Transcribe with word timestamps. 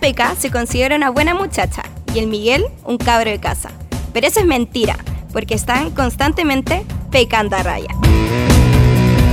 Peca 0.00 0.34
se 0.34 0.50
considera 0.50 0.96
una 0.96 1.10
buena 1.10 1.34
muchacha 1.34 1.82
y 2.14 2.20
el 2.20 2.26
Miguel 2.26 2.64
un 2.84 2.96
cabro 2.96 3.30
de 3.30 3.38
casa. 3.38 3.70
Pero 4.14 4.26
eso 4.26 4.40
es 4.40 4.46
mentira, 4.46 4.96
porque 5.30 5.54
están 5.54 5.90
constantemente 5.90 6.86
pecando 7.10 7.56
a 7.56 7.62
raya. 7.62 7.94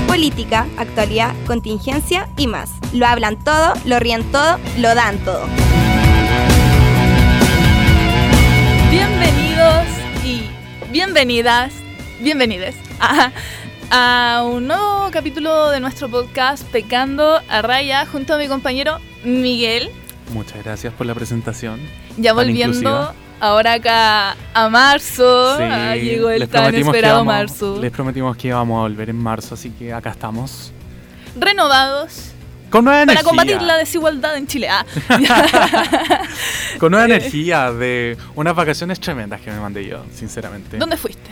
Política, 0.07 0.67
actualidad, 0.77 1.33
contingencia 1.45 2.27
y 2.37 2.47
más. 2.47 2.69
Lo 2.93 3.07
hablan 3.07 3.41
todo, 3.45 3.73
lo 3.85 3.97
ríen 3.99 4.29
todo, 4.29 4.57
lo 4.77 4.93
dan 4.93 5.17
todo. 5.19 5.45
Bienvenidos 8.91 9.85
y 10.25 10.49
bienvenidas, 10.91 11.73
bienvenides 12.19 12.75
a, 12.99 13.31
a 13.89 14.43
un 14.43 14.67
nuevo 14.67 15.09
capítulo 15.11 15.69
de 15.69 15.79
nuestro 15.79 16.09
podcast 16.09 16.63
Pecando 16.71 17.41
a 17.47 17.61
Raya 17.61 18.05
junto 18.05 18.33
a 18.33 18.37
mi 18.37 18.49
compañero 18.49 18.99
Miguel. 19.23 19.89
Muchas 20.33 20.63
gracias 20.63 20.93
por 20.93 21.05
la 21.07 21.15
presentación. 21.15 21.79
Ya 22.17 22.33
volviendo 22.33 22.77
inclusiva. 22.77 23.13
ahora 23.39 23.73
acá 23.73 24.35
a 24.53 24.69
marzo. 24.69 25.57
Sí, 25.57 25.63
Ah, 25.63 25.95
llegó 25.95 26.29
el 26.29 26.47
tan 26.49 26.73
esperado 26.75 27.21
íbamos- 27.23 27.25
marzo. 27.33 27.77
Les 27.81 27.91
prometimos 27.91 28.35
que 28.37 28.49
íbamos 28.49 28.77
a 28.77 28.81
volver 28.81 29.09
en 29.09 29.17
marzo, 29.17 29.55
así 29.55 29.69
que 29.71 29.93
acá 29.93 30.09
estamos. 30.11 30.71
Renovados 31.39 32.31
Con 32.69 32.83
nueva 32.85 32.99
para 33.01 33.11
energía. 33.13 33.23
combatir 33.29 33.61
la 33.61 33.77
desigualdad 33.77 34.35
en 34.37 34.47
Chile. 34.47 34.67
Ah, 34.69 34.85
Con 36.79 36.91
nueva 36.91 37.05
energía 37.13 37.71
de 37.71 38.17
unas 38.35 38.55
vacaciones 38.55 38.99
tremendas 38.99 39.39
que 39.41 39.51
me 39.51 39.59
mandé 39.59 39.85
yo, 39.87 40.03
sinceramente. 40.13 40.77
¿Dónde 40.77 40.97
fuiste? 40.97 41.29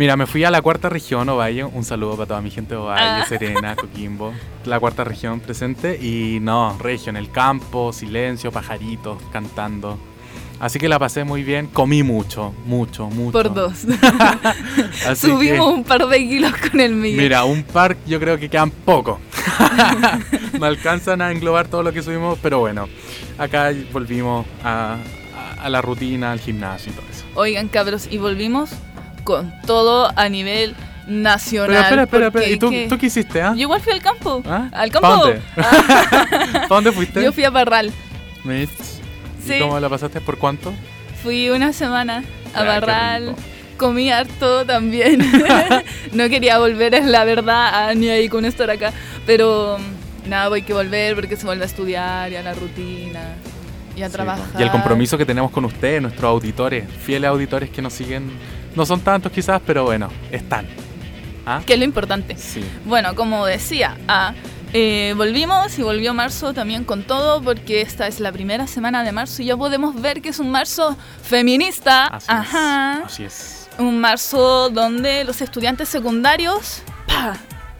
Mira, 0.00 0.16
me 0.16 0.26
fui 0.26 0.44
a 0.44 0.50
la 0.50 0.62
cuarta 0.62 0.88
región, 0.88 1.28
Ovalle. 1.28 1.62
Un 1.62 1.84
saludo 1.84 2.16
para 2.16 2.26
toda 2.26 2.40
mi 2.40 2.50
gente 2.50 2.72
de 2.74 2.80
Ovalle, 2.80 3.02
Ah. 3.04 3.24
Serena, 3.28 3.76
Coquimbo. 3.80 4.32
La 4.64 4.80
cuarta 4.80 5.04
región 5.04 5.40
presente. 5.40 5.98
Y 6.00 6.38
no, 6.40 6.74
regio 6.78 7.10
en 7.10 7.18
el 7.18 7.30
campo, 7.30 7.92
silencio, 7.92 8.50
pajaritos 8.50 9.18
cantando. 9.30 9.98
Así 10.58 10.78
que 10.78 10.88
la 10.88 10.98
pasé 10.98 11.24
muy 11.24 11.42
bien. 11.42 11.66
Comí 11.66 12.02
mucho, 12.02 12.54
mucho, 12.64 13.08
mucho. 13.10 13.32
Por 13.32 13.52
dos. 13.52 13.74
Subimos 15.18 15.66
que- 15.66 15.74
un 15.74 15.84
par 15.84 16.06
de 16.06 16.18
kilos 16.18 16.52
con 16.70 16.80
el 16.80 16.94
Miguel. 16.94 17.20
Mira, 17.20 17.44
un 17.44 17.62
par 17.62 17.94
yo 18.06 18.18
creo 18.18 18.38
que 18.38 18.48
quedan 18.48 18.70
poco. 18.70 19.20
no 20.58 20.64
alcanzan 20.64 21.20
a 21.20 21.30
englobar 21.30 21.68
todo 21.68 21.82
lo 21.82 21.92
que 21.92 22.02
subimos, 22.02 22.38
pero 22.42 22.60
bueno, 22.60 22.88
acá 23.36 23.70
volvimos 23.92 24.46
a, 24.64 24.96
a- 25.36 25.62
a 25.64 25.68
la 25.68 25.82
rutina, 25.82 26.32
al 26.32 26.40
gimnasio 26.40 26.90
y 26.90 26.94
todo 26.94 27.04
eso. 27.10 27.24
Oigan, 27.34 27.68
cabros, 27.68 28.08
y 28.10 28.16
volvimos 28.18 28.70
con 29.30 29.52
todo 29.66 30.10
a 30.16 30.28
nivel 30.28 30.74
nacional. 31.06 31.86
Pero 31.88 32.02
espera, 32.02 32.02
espera, 32.02 32.26
espera. 32.28 32.48
¿Y 32.48 32.58
tú, 32.58 32.70
¿qué? 32.70 32.86
tú 32.88 32.98
qué 32.98 33.06
hiciste, 33.06 33.42
ah? 33.42 33.52
Yo 33.54 33.62
igual 33.62 33.80
fui 33.80 33.92
al 33.92 34.00
campo. 34.02 34.42
¿Ah? 34.46 34.68
¿Al 34.72 34.90
¿Pa' 34.90 35.00
campo? 35.00 35.26
dónde? 35.26 35.42
Ah, 35.56 36.26
¿Para 36.52 36.66
dónde 36.68 36.92
fuiste? 36.92 37.22
yo 37.22 37.32
fui 37.32 37.44
a 37.44 37.50
Barral. 37.50 37.92
Mitch. 38.44 38.70
Sí. 39.44 39.54
¿Y 39.54 39.60
cómo 39.60 39.78
la 39.80 39.88
pasaste? 39.88 40.20
¿Por 40.20 40.38
cuánto? 40.38 40.72
Fui 41.22 41.50
una 41.50 41.72
semana 41.72 42.22
a 42.54 42.60
Ay, 42.60 42.66
Barral. 42.66 43.34
Comí 43.76 44.10
harto 44.10 44.64
también. 44.66 45.20
no 46.12 46.28
quería 46.28 46.58
volver, 46.58 46.94
es 46.94 47.06
la 47.06 47.24
verdad, 47.24 47.94
ni 47.94 48.08
ahí 48.08 48.28
con 48.28 48.44
estar 48.44 48.68
acá. 48.70 48.92
Pero 49.26 49.78
mm, 49.78 50.28
nada, 50.28 50.48
voy 50.48 50.62
que 50.62 50.74
volver 50.74 51.14
porque 51.14 51.36
se 51.36 51.46
vuelve 51.46 51.64
a 51.64 51.66
estudiar 51.66 52.30
y 52.30 52.36
a 52.36 52.42
la 52.42 52.52
rutina 52.52 53.20
y 53.96 54.02
a 54.02 54.06
Sí, 54.08 54.12
trabajar. 54.12 54.44
Y 54.58 54.62
el 54.62 54.70
compromiso 54.70 55.16
que 55.16 55.24
tenemos 55.24 55.50
con 55.50 55.64
ustedes, 55.64 56.02
nuestros 56.02 56.28
auditores, 56.28 56.84
fieles 57.04 57.28
auditores 57.28 57.70
que 57.70 57.80
nos 57.80 57.94
siguen. 57.94 58.30
No 58.74 58.86
son 58.86 59.00
tantos 59.00 59.32
quizás, 59.32 59.60
pero 59.66 59.84
bueno, 59.84 60.08
están. 60.30 60.66
¿Ah? 61.46 61.60
Que 61.66 61.72
es 61.74 61.78
lo 61.78 61.84
importante. 61.84 62.36
Sí. 62.36 62.64
Bueno, 62.84 63.14
como 63.14 63.44
decía, 63.46 63.96
ah, 64.06 64.34
eh, 64.72 65.14
volvimos 65.16 65.76
y 65.78 65.82
volvió 65.82 66.14
marzo 66.14 66.54
también 66.54 66.84
con 66.84 67.02
todo 67.02 67.42
porque 67.42 67.80
esta 67.80 68.06
es 68.06 68.20
la 68.20 68.30
primera 68.30 68.66
semana 68.68 69.02
de 69.02 69.10
marzo 69.10 69.42
y 69.42 69.46
ya 69.46 69.56
podemos 69.56 70.00
ver 70.00 70.22
que 70.22 70.28
es 70.28 70.38
un 70.38 70.50
marzo 70.50 70.96
feminista. 71.22 72.06
Así 72.06 72.26
Ajá. 72.28 72.98
es. 73.00 73.04
Así 73.06 73.24
es. 73.24 73.68
Un 73.78 74.00
marzo 74.00 74.70
donde 74.70 75.24
los 75.24 75.40
estudiantes 75.40 75.88
secundarios, 75.88 76.82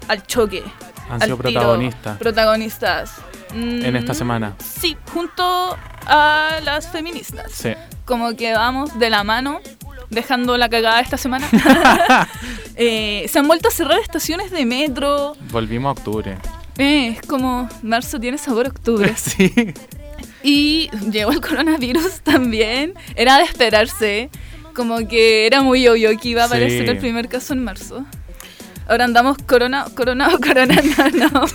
al 0.09 0.27
choque. 0.27 0.65
Han 1.09 1.21
al 1.23 1.23
sido 1.23 1.37
protagonistas. 1.37 2.19
Protagonistas. 2.19 3.13
Mm, 3.55 3.85
En 3.85 3.97
esta 3.97 4.15
semana. 4.15 4.55
Sí, 4.59 4.97
junto 5.13 5.77
a 6.07 6.59
las 6.65 6.89
feministas. 6.89 7.53
Sí. 7.53 7.73
Como 8.05 8.35
que 8.37 8.53
vamos 8.55 8.99
de 8.99 9.11
la 9.11 9.23
mano, 9.25 9.61
dejando 10.11 10.57
la 10.59 10.69
cagada 10.69 11.01
esta 11.01 11.17
semana. 11.17 11.49
Eh, 12.83 13.27
se 13.29 13.39
han 13.39 13.47
vuelto 13.47 13.69
a 13.69 13.71
cerrar 13.71 13.99
estaciones 13.99 14.51
de 14.51 14.65
metro. 14.65 15.35
Volvimos 15.51 15.91
a 15.91 15.93
octubre. 16.01 16.39
Eh, 16.79 17.09
es 17.09 17.27
como 17.27 17.69
marzo 17.83 18.19
tiene 18.19 18.39
sabor 18.39 18.67
a 18.67 18.69
octubre. 18.71 19.13
sí. 19.19 19.53
Y 20.43 20.89
llegó 21.11 21.31
el 21.33 21.43
coronavirus 21.43 22.21
también. 22.23 22.95
Era 23.17 23.37
de 23.37 23.43
esperarse. 23.43 24.31
Como 24.75 25.07
que 25.07 25.47
era 25.47 25.61
muy 25.61 25.87
obvio 25.89 26.17
que 26.19 26.29
iba 26.31 26.45
a 26.45 26.47
aparecer 26.47 26.85
Sí. 26.87 26.91
el 26.91 26.97
primer 26.99 27.29
caso 27.29 27.53
en 27.53 27.65
marzo. 27.65 28.07
Ahora 28.89 29.05
andamos 29.05 29.37
corona, 29.47 29.85
corona, 29.95 30.31
corona, 30.43 30.77
no, 31.19 31.29
no. 31.29 31.47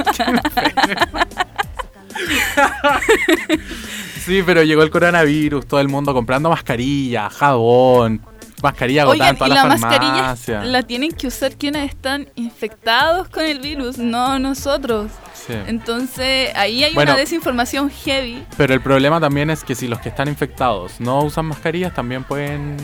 Sí, 4.26 4.42
pero 4.46 4.64
llegó 4.64 4.84
el 4.84 4.90
coronavirus, 4.90 5.66
todo 5.68 5.80
el 5.80 5.88
mundo 5.88 6.14
comprando 6.14 6.50
mascarilla, 6.50 7.30
jabón, 7.30 8.22
mascarilla 8.72 9.04
agotada 9.04 9.32
Oigan, 9.32 9.36
en 9.36 9.38
todas 9.38 9.52
y 9.52 9.54
las 9.54 9.64
la 9.64 9.88
mascarilla 9.88 10.64
la 10.66 10.84
tienen 10.84 11.12
que 11.12 11.28
usar 11.28 11.54
quienes 11.56 11.90
están 11.90 12.28
infectados 12.36 13.30
con 13.30 13.44
el 13.44 13.60
virus, 13.60 13.98
no 13.98 14.38
nosotros. 14.40 15.12
Sí. 15.34 15.54
Entonces 15.68 16.54
ahí 16.56 16.84
hay 16.84 16.94
Bueno. 16.94 17.12
una 17.12 17.20
desinformación 17.20 17.90
heavy. 17.90 18.44
Pero 18.58 18.74
el 18.74 18.82
problema 18.82 19.20
también 19.20 19.50
es 19.50 19.64
que 19.64 19.76
si 19.76 19.88
los 19.88 20.00
que 20.00 20.10
están 20.10 20.28
infectados 20.28 21.00
no 21.00 21.22
usan 21.24 21.46
mascarillas, 21.46 21.94
también 21.94 22.24
pueden 22.24 22.78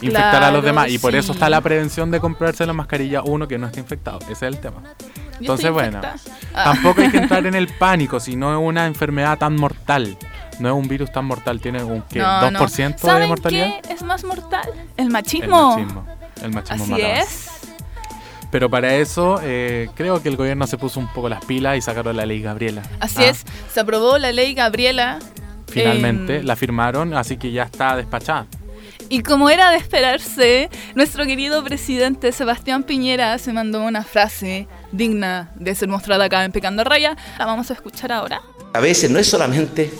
infectar 0.00 0.42
a 0.44 0.50
los 0.50 0.64
demás. 0.64 0.90
Y 0.90 0.98
por 0.98 1.14
eso 1.14 1.32
está 1.32 1.48
la 1.48 1.60
prevención 1.60 2.10
de 2.10 2.20
comprarse 2.20 2.66
la 2.66 2.72
mascarilla 2.72 3.22
uno 3.22 3.46
que 3.48 3.58
no 3.58 3.66
está 3.66 3.80
infectado. 3.80 4.18
Ese 4.22 4.32
es 4.32 4.42
el 4.42 4.58
tema. 4.58 4.82
Entonces, 5.40 5.70
bueno. 5.70 6.00
Ah. 6.54 6.64
Tampoco 6.64 7.00
hay 7.00 7.10
que 7.10 7.18
entrar 7.18 7.46
en 7.46 7.54
el 7.54 7.68
pánico 7.78 8.20
si 8.20 8.36
no 8.36 8.52
es 8.52 8.58
una 8.58 8.86
enfermedad 8.86 9.38
tan 9.38 9.56
mortal. 9.56 10.16
No 10.62 10.68
es 10.68 10.74
un 10.74 10.88
virus 10.88 11.10
tan 11.12 11.24
mortal, 11.24 11.60
tiene 11.60 11.82
un 11.82 12.02
¿qué? 12.02 12.20
No, 12.20 12.50
no. 12.50 12.60
2% 12.60 12.92
de 12.92 12.98
¿Saben 12.98 13.28
mortalidad. 13.28 13.80
qué 13.82 13.92
es 13.92 14.02
más 14.02 14.24
mortal? 14.24 14.68
El 14.96 15.06
El 15.06 15.10
machismo. 15.10 15.76
machismo. 15.76 16.06
El 16.42 16.50
machismo 16.52 16.94
Así 16.94 17.02
es. 17.04 17.48
Pero 18.50 18.68
para 18.70 18.94
eso 18.94 19.40
eh, 19.42 19.88
creo 19.94 20.22
que 20.22 20.28
el 20.28 20.36
gobierno 20.36 20.66
se 20.66 20.76
puso 20.78 21.00
un 21.00 21.08
poco 21.08 21.28
las 21.28 21.44
pilas 21.44 21.76
y 21.78 21.80
sacaron 21.80 22.16
la 22.16 22.26
ley 22.26 22.40
Gabriela. 22.42 22.82
Así 23.00 23.22
Ah, 23.22 23.28
es. 23.30 23.44
Se 23.72 23.80
aprobó 23.80 24.18
la 24.18 24.30
ley 24.30 24.54
Gabriela. 24.54 25.18
Finalmente 25.68 26.36
em, 26.38 26.44
la 26.44 26.54
firmaron, 26.54 27.14
así 27.14 27.38
que 27.38 27.50
ya 27.50 27.62
está 27.64 27.96
despachada. 27.96 28.46
Y 29.08 29.22
como 29.22 29.48
era 29.50 29.70
de 29.70 29.78
esperarse, 29.78 30.70
nuestro 30.94 31.24
querido 31.24 31.62
presidente 31.64 32.30
Sebastián 32.32 32.82
Piñera 32.82 33.36
se 33.38 33.52
mandó 33.52 33.82
una 33.82 34.04
frase 34.04 34.68
digna 34.92 35.50
de 35.56 35.74
ser 35.74 35.88
mostrada 35.88 36.24
acá 36.26 36.44
en 36.44 36.52
Pecando 36.52 36.82
a 36.82 36.84
Raya. 36.84 37.16
La 37.38 37.46
vamos 37.46 37.70
a 37.70 37.74
escuchar 37.74 38.12
ahora. 38.12 38.40
A 38.74 38.80
veces 38.80 39.10
no 39.10 39.18
es 39.18 39.28
solamente 39.28 39.92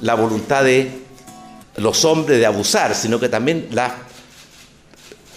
la 0.00 0.14
voluntad 0.14 0.64
de 0.64 0.90
los 1.76 2.04
hombres 2.04 2.38
de 2.38 2.46
abusar, 2.46 2.94
sino 2.94 3.18
que 3.20 3.28
también 3.28 3.68
la 3.70 3.94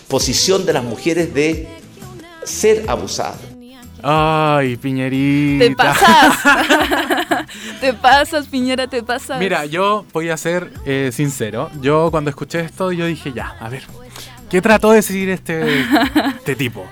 posición 0.07 0.65
de 0.65 0.73
las 0.73 0.83
mujeres 0.83 1.33
de 1.33 1.67
ser 2.43 2.85
abusadas. 2.87 3.39
Ay, 4.05 4.75
Piñerita. 4.75 5.65
Te 5.65 5.75
pasas. 5.75 6.37
te 7.81 7.93
pasas, 7.93 8.47
Piñera, 8.47 8.85
te 8.87 9.01
pasas. 9.01 9.39
Mira, 9.39 9.65
yo 9.65 10.05
voy 10.11 10.29
a 10.29 10.35
ser 10.35 10.71
eh, 10.85 11.09
sincero. 11.13 11.69
Yo 11.81 12.11
cuando 12.11 12.29
escuché 12.29 12.59
esto, 12.59 12.91
yo 12.91 13.05
dije, 13.05 13.31
ya, 13.31 13.55
a 13.61 13.69
ver, 13.69 13.83
¿qué 14.49 14.61
trató 14.61 14.89
de 14.89 14.97
decir 14.97 15.29
este, 15.29 15.85
este 16.35 16.55
tipo? 16.57 16.85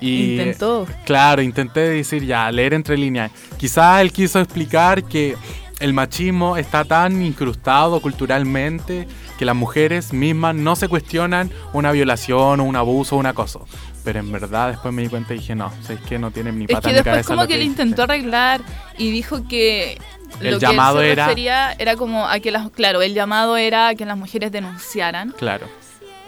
Y, 0.00 0.32
Intentó. 0.32 0.86
Claro, 1.04 1.42
intenté 1.42 1.80
decir 1.80 2.24
ya, 2.24 2.50
leer 2.50 2.72
entre 2.72 2.96
líneas. 2.96 3.30
Quizá 3.58 4.00
él 4.00 4.10
quiso 4.10 4.40
explicar 4.40 5.04
que 5.04 5.36
el 5.84 5.92
machismo 5.92 6.56
está 6.56 6.84
tan 6.84 7.20
incrustado 7.22 8.00
culturalmente 8.00 9.06
que 9.38 9.44
las 9.44 9.54
mujeres 9.54 10.12
mismas 10.12 10.54
no 10.54 10.76
se 10.76 10.88
cuestionan 10.88 11.50
una 11.72 11.92
violación 11.92 12.60
o 12.60 12.64
un 12.64 12.76
abuso 12.76 13.16
o 13.16 13.18
un 13.18 13.26
acoso. 13.26 13.66
Pero 14.02 14.18
en 14.20 14.32
verdad 14.32 14.68
después 14.70 14.92
me 14.94 15.02
di 15.02 15.08
cuenta 15.08 15.34
y 15.34 15.38
dije, 15.38 15.54
no, 15.54 15.72
es 15.88 16.00
que 16.00 16.18
no 16.18 16.30
tienen 16.30 16.58
ni 16.58 16.64
Es 16.64 16.70
pata 16.70 16.82
que 16.82 16.88
ni 16.88 16.94
después 16.94 17.12
cabeza 17.12 17.28
como 17.28 17.42
lo 17.42 17.48
que 17.48 17.54
le 17.54 17.60
dice". 17.60 17.70
intentó 17.70 18.02
arreglar 18.04 18.60
y 18.98 19.10
dijo 19.10 19.46
que 19.48 19.98
El 20.40 20.52
lo 20.52 20.58
llamado 20.58 20.98
que 20.98 21.02
él 21.02 21.08
se 21.08 21.12
era- 21.12 21.26
refería 21.26 21.72
era 21.78 21.96
como 21.96 22.26
a 22.28 22.38
que 22.40 22.50
las 22.50 22.70
claro, 22.70 23.02
el 23.02 23.14
llamado 23.14 23.56
era 23.56 23.88
a 23.88 23.94
que 23.94 24.04
las 24.06 24.16
mujeres 24.16 24.50
denunciaran, 24.52 25.32
Claro. 25.38 25.66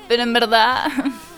pero 0.08 0.22
en 0.22 0.32
verdad 0.32 0.86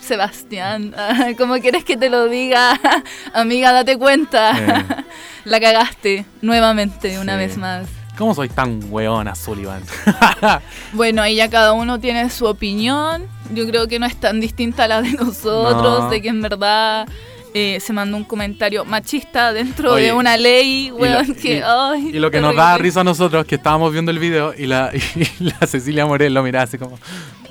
Sebastián, 0.00 0.94
¿cómo 1.38 1.54
quieres 1.58 1.84
que 1.84 1.96
te 1.96 2.10
lo 2.10 2.28
diga? 2.28 2.78
Amiga, 3.34 3.72
date 3.72 3.96
cuenta. 3.98 4.52
Eh. 4.58 4.84
La 5.44 5.58
cagaste 5.60 6.26
nuevamente 6.42 7.18
una 7.18 7.36
vez 7.36 7.56
más. 7.56 7.86
¿Cómo 8.18 8.34
soy 8.34 8.50
tan 8.50 8.80
weona, 8.90 9.34
Sullivan? 9.34 9.82
Bueno, 10.92 11.22
ahí 11.22 11.36
ya 11.36 11.48
cada 11.48 11.72
uno 11.72 11.98
tiene 11.98 12.28
su 12.28 12.44
opinión. 12.44 13.26
Yo 13.54 13.66
creo 13.66 13.88
que 13.88 13.98
no 13.98 14.04
es 14.04 14.16
tan 14.20 14.40
distinta 14.40 14.84
a 14.84 14.88
la 14.88 15.00
de 15.00 15.12
nosotros, 15.12 16.00
No. 16.00 16.10
de 16.10 16.20
que 16.20 16.28
en 16.28 16.42
verdad 16.42 17.08
eh, 17.54 17.78
se 17.80 17.92
mandó 17.92 18.16
un 18.16 18.24
comentario 18.24 18.84
machista 18.84 19.52
dentro 19.52 19.94
Oye, 19.94 20.06
de 20.06 20.12
una 20.12 20.36
ley, 20.36 20.86
Y 20.86 20.90
lo- 20.90 20.96
weón, 20.96 21.34
que, 21.34 21.58
y- 21.58 21.62
ay, 21.64 22.10
y 22.14 22.18
lo 22.18 22.30
que 22.30 22.40
nos 22.40 22.54
da 22.54 22.78
risa 22.78 23.00
a 23.00 23.04
nosotros 23.04 23.44
que 23.46 23.56
estábamos 23.56 23.92
viendo 23.92 24.10
el 24.10 24.18
video 24.18 24.54
y 24.56 24.66
la, 24.66 24.90
y 25.40 25.44
la 25.44 25.66
Cecilia 25.66 26.06
Morel 26.06 26.32
lo 26.34 26.42
miraba 26.42 26.64
así 26.64 26.78
como, 26.78 26.98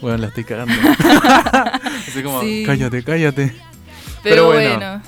bueno, 0.02 0.18
la 0.18 0.28
estoy 0.28 0.44
cagando. 0.46 0.74
así 2.08 2.24
como, 2.24 2.42
Sí. 2.42 2.64
cállate, 2.66 3.04
cállate. 3.04 3.54
Pero, 4.24 4.24
pero 4.24 4.46
bueno, 4.48 4.70
bueno, 4.70 5.02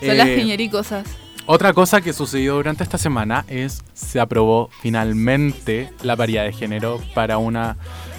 son 0.00 0.16
las 0.18 0.28
eh, 0.28 0.36
piñericosas. 0.36 1.06
Otra 1.46 1.72
cosa 1.74 2.00
que 2.00 2.12
sucedió 2.12 2.54
durante 2.54 2.82
esta 2.84 2.96
semana 2.98 3.44
es 3.48 3.82
se 3.92 4.18
aprobó 4.18 4.70
finalmente 4.80 5.90
la 6.02 6.16
paridad 6.16 6.44
de 6.44 6.52
género 6.52 7.00
para 7.14 7.36
una 7.38 7.76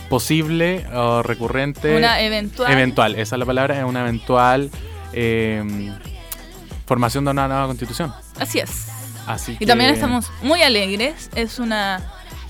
posible 0.10 0.86
o 0.94 1.24
recurrente 1.24 1.96
Una 1.98 2.22
eventual. 2.22 2.72
eventual, 2.72 3.16
esa 3.16 3.36
es 3.36 3.40
la 3.40 3.46
palabra, 3.46 3.80
es 3.80 3.84
una 3.84 4.02
eventual 4.02 4.70
eh, 5.16 5.64
formación 6.86 7.26
de 7.26 7.32
una 7.32 7.48
nueva 7.48 7.68
constitución. 7.68 8.14
Así 8.40 8.60
es. 8.60 8.88
Así 9.28 9.54
Y 9.54 9.58
que- 9.58 9.66
también 9.66 9.90
estamos 9.92 10.32
muy 10.44 10.62
alegres. 10.62 11.30
Es 11.36 11.58
una 11.58 12.00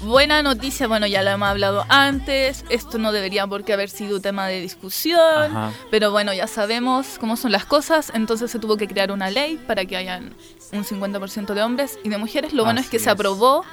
buena 0.01 0.43
noticia. 0.43 0.87
Bueno, 0.87 1.07
ya 1.07 1.23
lo 1.23 1.29
hemos 1.31 1.47
hablado 1.47 1.85
antes. 1.87 2.65
Esto 2.69 2.97
no 2.97 3.11
debería 3.13 3.47
por 3.47 3.63
qué 3.63 3.73
haber 3.73 3.89
sido 3.89 4.19
tema 4.19 4.47
de 4.47 4.59
discusión. 4.59 5.21
Ajá. 5.55 5.71
Pero 5.89 6.11
bueno, 6.11 6.33
ya 6.33 6.47
sabemos 6.47 7.17
cómo 7.19 7.37
son 7.37 7.51
las 7.53 7.63
cosas. 7.65 8.11
Entonces 8.13 8.51
se 8.51 8.59
tuvo 8.59 8.75
que 8.77 8.87
crear 8.87 9.11
una 9.11 9.29
ley 9.29 9.55
para 9.67 9.85
que 9.85 9.95
hayan 9.95 10.33
un 10.73 10.83
50% 10.83 11.53
de 11.53 11.63
hombres 11.63 11.97
y 12.03 12.09
de 12.09 12.17
mujeres. 12.17 12.51
Lo 12.51 12.65
bueno 12.65 12.81
es 12.81 12.89
que 12.89 12.99
se 12.99 13.09
aprobó. 13.09 13.63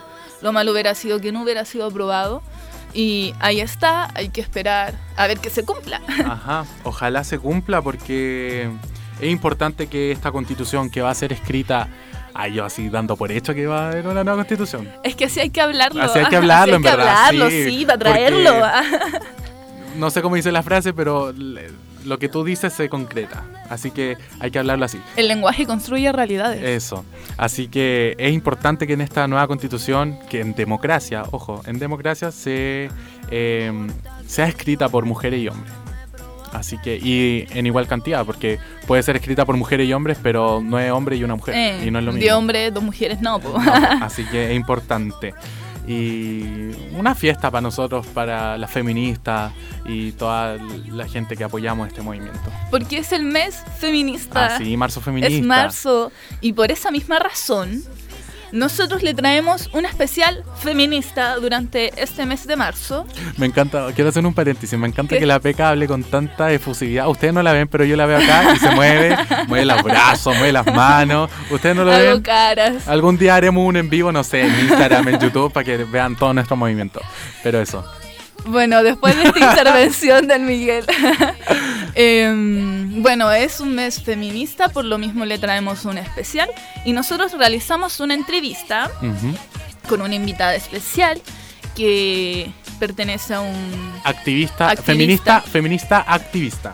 Lo 0.43 0.53
malo 0.53 0.73
hubiera 0.73 0.95
sido 0.95 1.21
que 1.21 1.33
no 1.33 1.43
hubiera 1.43 1.65
sido 1.65 1.87
aprobado. 1.87 2.43
Y 2.95 3.35
ahí 3.41 3.61
está. 3.61 4.11
Hay 4.15 4.29
que 4.29 4.41
esperar 4.41 4.95
a 5.17 5.27
ver 5.27 5.39
que 5.39 5.51
se 5.51 5.65
cumpla. 5.65 6.01
Ajá, 6.27 6.65
ojalá 6.85 7.25
se 7.25 7.39
cumpla 7.39 7.81
porque 7.83 8.71
es 9.21 9.31
importante 9.31 9.87
que 9.87 10.11
esta 10.13 10.31
constitución 10.33 10.91
que 10.91 11.01
va 11.03 11.11
a 11.11 11.15
ser 11.15 11.33
escrita, 11.33 11.89
ay, 12.35 12.55
yo 12.55 12.65
así 12.65 12.89
dando 12.91 13.17
por 13.17 13.33
hecho 13.33 13.55
que 13.55 13.67
va 13.67 13.85
a 13.87 13.89
haber 13.89 14.07
una 14.07 14.25
nueva 14.25 14.37
constitución. 14.39 14.89
Es 15.05 15.15
que 15.17 15.27
así 15.27 15.41
hay 15.41 15.51
que 15.51 15.61
hablarlo. 15.61 16.03
Así 16.03 16.19
hay 16.19 16.27
que 16.27 16.37
hablarlo, 16.43 16.75
hay 16.75 16.77
en 16.77 16.83
que 16.83 16.89
verdad, 16.91 17.09
hablarlo, 17.27 17.51
sí, 17.51 17.65
sí, 17.65 17.87
para 17.87 17.99
porque- 17.99 18.11
traerlo. 18.13 18.67
No 19.97 20.09
sé 20.11 20.23
cómo 20.23 20.37
dice 20.37 20.51
la 20.51 20.63
frase, 20.63 20.95
pero 20.95 21.35
lo 22.05 22.19
que 22.19 22.29
tú 22.29 22.45
dices 22.45 22.73
se 22.73 22.89
concreta. 22.89 23.45
Así 23.69 23.91
que 23.91 24.17
hay 24.41 24.51
que 24.51 24.59
hablarlo 24.59 24.85
así. 24.85 25.01
El 25.17 25.29
lenguaje 25.29 25.67
construye 25.67 26.11
realidades. 26.13 26.63
Eso. 26.63 27.05
Así 27.37 27.69
que 27.69 28.15
es 28.19 28.33
importante 28.33 28.87
que 28.87 28.93
en 28.93 29.01
esta 29.01 29.27
nueva 29.29 29.47
constitución, 29.47 30.19
que 30.29 30.41
en 30.41 30.55
democracia, 30.55 31.25
ojo, 31.31 31.63
en 31.67 31.79
democracia 31.79 32.31
se 32.33 32.91
eh, 33.31 33.73
sea 34.27 34.47
escrita 34.47 34.89
por 34.89 35.05
mujeres 35.05 35.41
y 35.41 35.49
hombres. 35.49 35.73
Así 36.53 36.77
que, 36.79 36.97
y 36.97 37.47
en 37.57 37.67
igual 37.67 37.87
cantidad, 37.87 38.27
porque 38.27 38.59
puede 38.87 39.03
ser 39.03 39.17
escrita 39.17 39.47
por 39.47 39.57
mujeres 39.57 39.89
y 39.89 39.93
hombres, 39.95 40.19
pero 40.23 40.61
no 40.63 40.79
es 40.79 40.91
hombre 40.93 41.17
y 41.17 41.25
una 41.25 41.35
mujer. 41.35 41.55
Eh, 41.55 41.87
y 41.87 41.91
no 41.91 41.99
es 41.99 42.05
lo 42.05 42.13
mismo. 42.13 42.27
De 42.27 42.33
hombre, 42.33 42.71
dos 42.71 42.83
mujeres, 42.83 43.23
no. 43.23 43.41
po. 43.41 43.59
No, 43.59 43.73
así 44.03 44.25
que 44.27 44.51
es 44.51 44.57
importante. 44.57 45.33
Y 45.87 46.71
una 46.97 47.15
fiesta 47.15 47.51
para 47.51 47.61
nosotros, 47.61 48.07
para 48.07 48.57
las 48.57 48.71
feministas 48.71 49.53
y 49.85 50.13
toda 50.13 50.57
la 50.89 51.09
gente 51.09 51.37
que 51.37 51.45
apoyamos 51.45 51.89
este 51.89 52.03
movimiento. 52.03 52.53
Porque 52.71 52.99
es 52.99 53.13
el 53.13 53.25
mes 53.25 53.63
feminista. 53.79 54.57
Así, 54.57 54.77
marzo 54.77 55.01
feminista. 55.01 55.35
es 55.35 55.45
marzo. 55.45 56.13
Y 56.41 56.53
por 56.53 56.71
esa 56.71 56.91
misma 56.91 57.19
razón, 57.19 57.83
nosotros 58.53 59.03
le 59.03 59.15
traemos 59.15 59.69
una 59.73 59.89
especial 59.89 60.45
feminista 60.61 61.37
durante 61.37 61.93
este 62.01 62.27
mes 62.27 62.47
de 62.47 62.57
marzo. 62.57 63.07
Me 63.37 63.47
encanta, 63.47 63.89
quiero 63.95 64.11
hacer 64.11 64.25
un 64.27 64.35
paréntesis, 64.35 64.79
me 64.79 64.87
encanta 64.87 65.15
¿Qué? 65.15 65.21
que 65.21 65.27
la 65.27 65.41
Peca 65.41 65.71
hable 65.71 65.89
con 65.89 66.05
tanta 66.05 66.53
efusividad. 66.53 67.09
Ustedes 67.09 67.33
no 67.35 67.43
la 67.43 67.53
ven, 67.53 67.67
pero 67.69 67.85
yo 67.85 67.97
la 67.97 68.07
veo 68.07 68.19
acá 68.19 68.55
y 68.55 68.59
se 68.59 68.71
mueve, 68.71 69.17
mueve 69.49 69.65
los 69.65 69.83
brazos, 69.83 70.35
mueve 70.37 70.53
las 70.53 70.67
manos. 70.67 71.31
Ustedes 71.51 71.75
no 71.75 71.85
lo 71.85 71.93
Hago 71.93 72.05
ven. 72.13 72.23
caras. 72.23 72.87
Algún 72.89 73.19
día 73.19 73.35
haremos 73.37 73.67
un 73.67 73.77
en 73.77 73.89
vivo, 73.91 74.13
no 74.13 74.23
sé, 74.23 74.43
en 74.43 74.61
Instagram, 74.61 75.09
en 75.09 75.19
YouTube, 75.19 75.53
para 75.53 75.65
que 75.65 75.79
vean 75.79 76.17
todo 76.17 76.33
nuestro 76.35 76.57
movimiento. 76.57 77.01
Pero 77.43 77.61
eso. 77.61 77.85
Bueno, 78.45 78.83
después 78.83 79.17
de 79.17 79.25
esta 79.25 79.39
intervención 79.51 80.27
del 80.27 80.43
Miguel. 80.43 80.85
em, 81.95 83.03
bueno, 83.03 83.31
es 83.33 83.61
un 83.61 83.75
mes 83.75 84.03
feminista, 84.03 84.69
por 84.69 84.85
lo 84.85 84.99
mismo 84.99 85.25
le 85.25 85.39
traemos 85.39 85.85
un 85.85 85.99
especial. 85.99 86.49
Y 86.85 86.93
nosotros 86.93 87.33
realizamos 87.33 88.01
una 88.01 88.15
entrevista 88.15 88.91
con 89.89 90.03
una 90.03 90.15
invitada 90.15 90.55
especial 90.55 91.21
que 91.77 92.51
pertenece 92.79 93.35
a 93.35 93.41
un 93.41 93.93
Activista, 94.05 94.71
Activista. 94.71 94.83
feminista, 94.93 95.41
feminista 95.41 96.05
activista. 96.07 96.73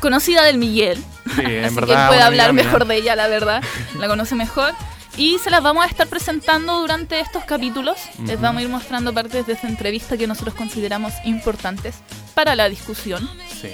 conocida 0.00 0.42
del 0.44 0.58
Miguel. 0.58 1.02
Sí, 1.36 1.42
en 1.44 1.64
Así 1.64 1.74
verdad. 1.74 2.04
que 2.04 2.08
puede 2.08 2.22
hablar 2.22 2.52
mejor 2.52 2.86
de 2.86 2.96
ella, 2.96 3.14
la 3.16 3.28
verdad. 3.28 3.62
La 3.98 4.08
conoce 4.08 4.34
mejor. 4.34 4.72
Y 5.16 5.38
se 5.38 5.50
las 5.50 5.62
vamos 5.62 5.84
a 5.84 5.88
estar 5.88 6.08
presentando 6.08 6.80
durante 6.80 7.20
estos 7.20 7.44
capítulos. 7.44 7.98
Les 8.20 8.34
Ujú. 8.34 8.42
vamos 8.42 8.60
a 8.60 8.62
ir 8.62 8.68
mostrando 8.68 9.12
partes 9.12 9.46
de 9.46 9.52
esta 9.52 9.68
entrevista 9.68 10.16
que 10.16 10.26
nosotros 10.26 10.54
consideramos 10.54 11.12
importantes 11.24 11.96
para 12.34 12.56
la 12.56 12.68
discusión. 12.68 13.28
Sí. 13.60 13.68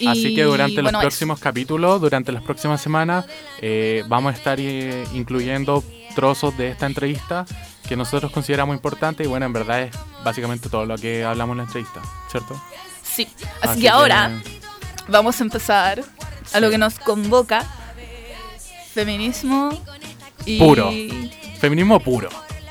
Y, 0.00 0.06
Así 0.08 0.34
que 0.34 0.44
durante 0.44 0.80
bueno, 0.80 0.92
los 0.92 1.02
próximos 1.02 1.38
capítulos, 1.38 2.00
durante 2.00 2.32
las 2.32 2.42
próximas 2.42 2.80
semanas, 2.80 3.26
eh, 3.60 4.02
vamos 4.08 4.34
a 4.34 4.36
estar 4.36 4.58
eh, 4.58 5.04
incluyendo 5.12 5.84
trozos 6.14 6.56
de 6.56 6.68
esta 6.68 6.86
entrevista 6.86 7.44
que 7.86 7.94
nosotros 7.96 8.32
consideramos 8.32 8.74
importante 8.74 9.22
y 9.24 9.26
bueno, 9.26 9.46
en 9.46 9.52
verdad 9.52 9.82
es 9.82 9.96
básicamente 10.24 10.68
todo 10.68 10.86
lo 10.86 10.96
que 10.96 11.24
hablamos 11.24 11.54
en 11.54 11.58
la 11.58 11.64
entrevista, 11.64 12.00
¿cierto? 12.30 12.60
Sí. 13.02 13.28
Así, 13.60 13.82
que 13.82 13.88
ahora 13.88 14.32
vamos 15.08 15.40
a 15.40 15.44
empezar 15.44 16.02
a 16.52 16.60
lo 16.60 16.70
que 16.70 16.78
nos 16.78 16.98
convoca. 16.98 17.64
Feminismo 18.94 19.70
y... 20.46 20.58
Puro. 20.58 20.90
Feminismo 21.60 22.00
puro. 22.00 22.28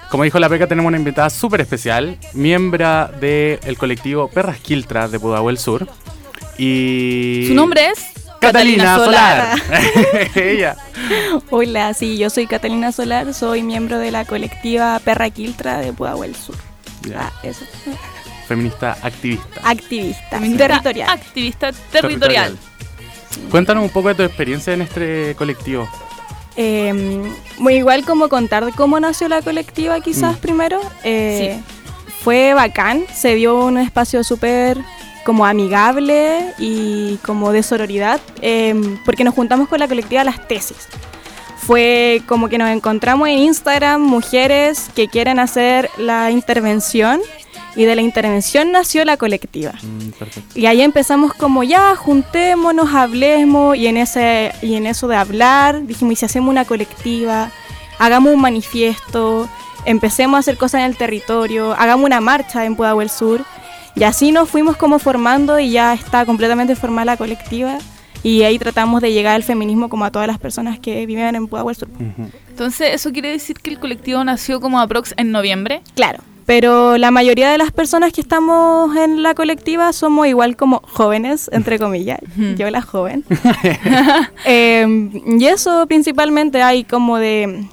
Como 0.10 0.24
dijo 0.24 0.40
la 0.40 0.50
Peca, 0.50 0.68
tenemos 0.68 0.90
una 0.90 0.98
invitada 0.98 1.30
súper 1.30 1.62
especial, 1.62 2.18
miembro 2.34 3.08
del 3.20 3.78
colectivo 3.78 4.28
Perras 4.28 4.60
Quiltras 4.60 5.12
de 5.12 5.20
Pudahuel 5.20 5.58
Sur. 5.58 5.88
Y... 6.58 7.46
Su 7.48 7.54
nombre 7.54 7.88
es... 7.88 8.12
Catalina 8.42 8.96
Solar. 8.98 9.62
Ella. 10.36 10.76
Hola, 11.52 11.94
sí, 11.94 12.18
yo 12.18 12.30
soy 12.30 12.48
Catalina 12.48 12.92
Solar, 12.92 13.34
soy 13.36 13.62
miembro 13.62 14.00
de 14.00 14.12
la 14.12 14.26
colectiva 14.26 15.00
Perra 15.00 15.30
Quiltra 15.30 15.78
de 15.78 15.94
Pudahuel 15.94 16.36
Sur. 16.36 16.56
Ah, 17.16 17.32
eso. 17.44 17.64
Feminista 18.48 18.98
activista. 19.02 19.62
Activista, 19.64 20.30
feminista 20.30 20.68
territorial. 20.68 21.10
Activista 21.10 21.72
territorial. 21.92 22.58
Cuéntanos 23.50 23.84
un 23.84 23.90
poco 23.90 24.10
de 24.10 24.16
tu 24.16 24.24
experiencia 24.24 24.74
en 24.74 24.82
este 24.82 25.36
colectivo. 25.38 25.88
Eh, 26.64 26.94
muy 27.58 27.74
igual 27.76 28.06
como 28.06 28.30
contar 28.30 28.72
cómo 28.76 29.00
nació 29.00 29.28
la 29.28 29.42
colectiva 29.42 30.00
quizás 30.00 30.36
Mm. 30.38 30.42
primero. 30.42 30.80
Eh, 31.04 31.60
Fue 32.24 32.54
bacán, 32.54 33.04
se 33.12 33.34
dio 33.34 33.66
un 33.66 33.80
espacio 33.80 34.24
súper 34.24 34.78
como 35.26 35.44
amigable 35.44 36.54
y 36.60 37.16
como 37.26 37.52
de 37.52 37.64
sororidad, 37.64 38.22
eh, 38.44 38.76
porque 39.06 39.24
nos 39.24 39.34
juntamos 39.34 39.68
con 39.68 39.80
la 39.80 39.88
colectiva 39.88 40.24
Las 40.24 40.48
Tesis. 40.48 40.88
Fue 41.58 42.22
como 42.28 42.48
que 42.48 42.60
nos 42.60 42.70
encontramos 42.70 43.28
en 43.28 43.40
Instagram 43.40 44.02
mujeres 44.02 44.90
que 44.96 45.08
quieren 45.08 45.40
hacer 45.40 45.90
la 45.98 46.30
intervención 46.30 47.20
y 47.76 47.86
de 47.86 47.96
la 47.96 48.02
intervención 48.02 48.72
nació 48.72 49.06
la 49.06 49.18
colectiva. 49.18 49.74
Mm. 49.82 50.58
Y 50.58 50.66
ahí 50.66 50.82
empezamos 50.82 51.34
como 51.34 51.64
ya, 51.64 51.96
juntémonos, 51.96 52.94
hablemos, 52.94 53.78
y 53.78 53.88
en, 53.88 53.98
ese, 53.98 54.52
y 54.62 54.76
en 54.76 54.88
eso 54.88 55.08
de 55.08 55.16
hablar, 55.16 55.86
dijimos, 55.86 56.14
y 56.14 56.16
si 56.18 56.26
hacemos 56.26 56.50
una 56.50 56.66
colectiva, 56.66 57.50
hagamos 58.00 58.34
un 58.34 58.42
manifiesto, 58.42 59.48
empecemos 59.86 60.38
a 60.38 60.40
hacer 60.40 60.58
cosas 60.58 60.80
en 60.80 60.86
el 60.88 60.98
territorio, 60.98 61.74
hagamos 61.74 62.06
una 62.06 62.22
marcha 62.22 62.66
en 62.66 62.76
Pudahuel 62.76 63.10
Sur, 63.10 63.46
y 63.96 64.04
así 64.04 64.32
nos 64.32 64.50
fuimos 64.50 64.78
como 64.78 65.00
formando 65.00 65.60
y 65.60 65.72
ya 65.72 65.94
está 65.94 66.26
completamente 66.26 66.76
formada 66.76 67.06
la 67.06 67.18
colectiva, 67.18 67.78
y 68.24 68.44
ahí 68.44 68.60
tratamos 68.60 69.02
de 69.02 69.12
llegar 69.12 69.36
al 69.36 69.44
feminismo 69.44 69.90
como 69.90 70.06
a 70.06 70.12
todas 70.12 70.28
las 70.28 70.38
personas 70.38 70.80
que 70.80 71.06
viven 71.06 71.36
en 71.36 71.48
Pudahuel 71.48 71.76
Sur. 71.76 71.90
Entonces, 72.50 72.90
¿eso 72.94 73.12
quiere 73.12 73.30
decir 73.30 73.58
que 73.58 73.72
el 73.72 73.80
colectivo 73.80 74.24
nació 74.24 74.62
como 74.62 74.80
aprox 74.80 75.14
en 75.18 75.32
noviembre? 75.32 75.82
Claro. 75.96 76.20
Pero 76.46 76.98
la 76.98 77.12
mayoría 77.12 77.50
de 77.52 77.58
las 77.58 77.72
personas 77.72 78.12
que 78.14 78.22
estamos 78.22 78.96
en 78.98 79.24
la 79.24 79.34
colectiva 79.36 79.94
somos 79.94 80.28
igual 80.28 80.56
como 80.58 80.82
jóvenes, 80.86 81.50
entre 81.54 81.80
comillas. 81.80 82.20
Yo 82.58 82.70
la 82.70 82.82
joven. 82.82 83.24
Eh, 84.46 85.10
y 85.40 85.46
eso 85.46 85.86
principalmente 85.88 86.62
hay 86.62 86.84
como 86.84 87.18
de 87.18 87.66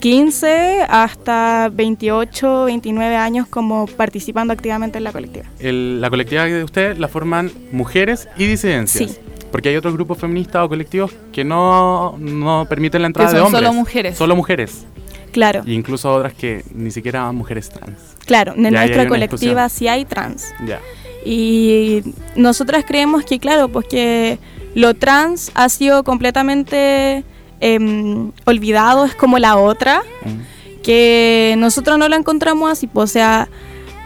15 0.00 0.84
hasta 0.88 1.70
28, 1.72 2.64
29 2.64 3.16
años 3.16 3.46
como 3.46 3.86
participando 3.86 4.52
activamente 4.52 4.98
en 4.98 5.04
la 5.04 5.12
colectiva. 5.12 5.46
El- 5.60 6.00
la 6.00 6.10
colectiva 6.10 6.44
de 6.44 6.64
ustedes 6.64 6.98
la 6.98 7.06
forman 7.08 7.52
mujeres 7.70 8.28
y 8.36 8.46
disidencias. 8.46 9.10
Sí. 9.12 9.16
Porque 9.52 9.68
hay 9.68 9.76
otros 9.76 9.94
grupos 9.94 10.18
feministas 10.18 10.64
o 10.64 10.68
colectivos 10.68 11.12
que 11.30 11.44
no, 11.44 12.16
no 12.18 12.66
permiten 12.68 13.02
la 13.02 13.06
entrada 13.08 13.28
Que 13.30 13.34
de 13.36 13.40
son 13.40 13.46
hombres. 13.48 13.62
solo 13.68 13.72
mujeres. 13.74 14.18
Solo 14.18 14.34
mujeres. 14.36 14.86
Claro, 15.32 15.62
E 15.66 15.72
incluso 15.72 16.12
otras 16.12 16.34
que 16.34 16.64
ni 16.74 16.90
siquiera 16.90 17.30
mujeres 17.32 17.68
trans. 17.70 17.98
claro. 18.26 18.52
En 18.56 18.64
Ya 18.64 18.70
nuestra 18.70 19.08
colectiva 19.08 19.68
sí 19.68 19.88
hay 19.88 20.04
trans. 20.04 20.52
Ya. 20.66 20.80
Y 21.24 22.02
nosotras 22.36 22.84
creemos 22.86 23.24
que, 23.24 23.38
claro, 23.38 23.68
pues 23.68 23.86
que 23.88 24.38
lo 24.74 24.94
trans 24.94 25.50
ha 25.54 25.68
sido 25.68 26.04
completamente 26.04 27.24
em, 27.60 28.32
olvidado, 28.44 29.04
es 29.04 29.14
como 29.14 29.38
la 29.38 29.56
otra, 29.56 30.02
Mm. 30.24 30.82
que 30.82 31.54
nosotros 31.58 31.96
no 31.98 32.08
la 32.08 32.16
encontramos 32.16 32.70
así, 32.70 32.86
pues, 32.88 33.10
o 33.10 33.12
sea, 33.12 33.48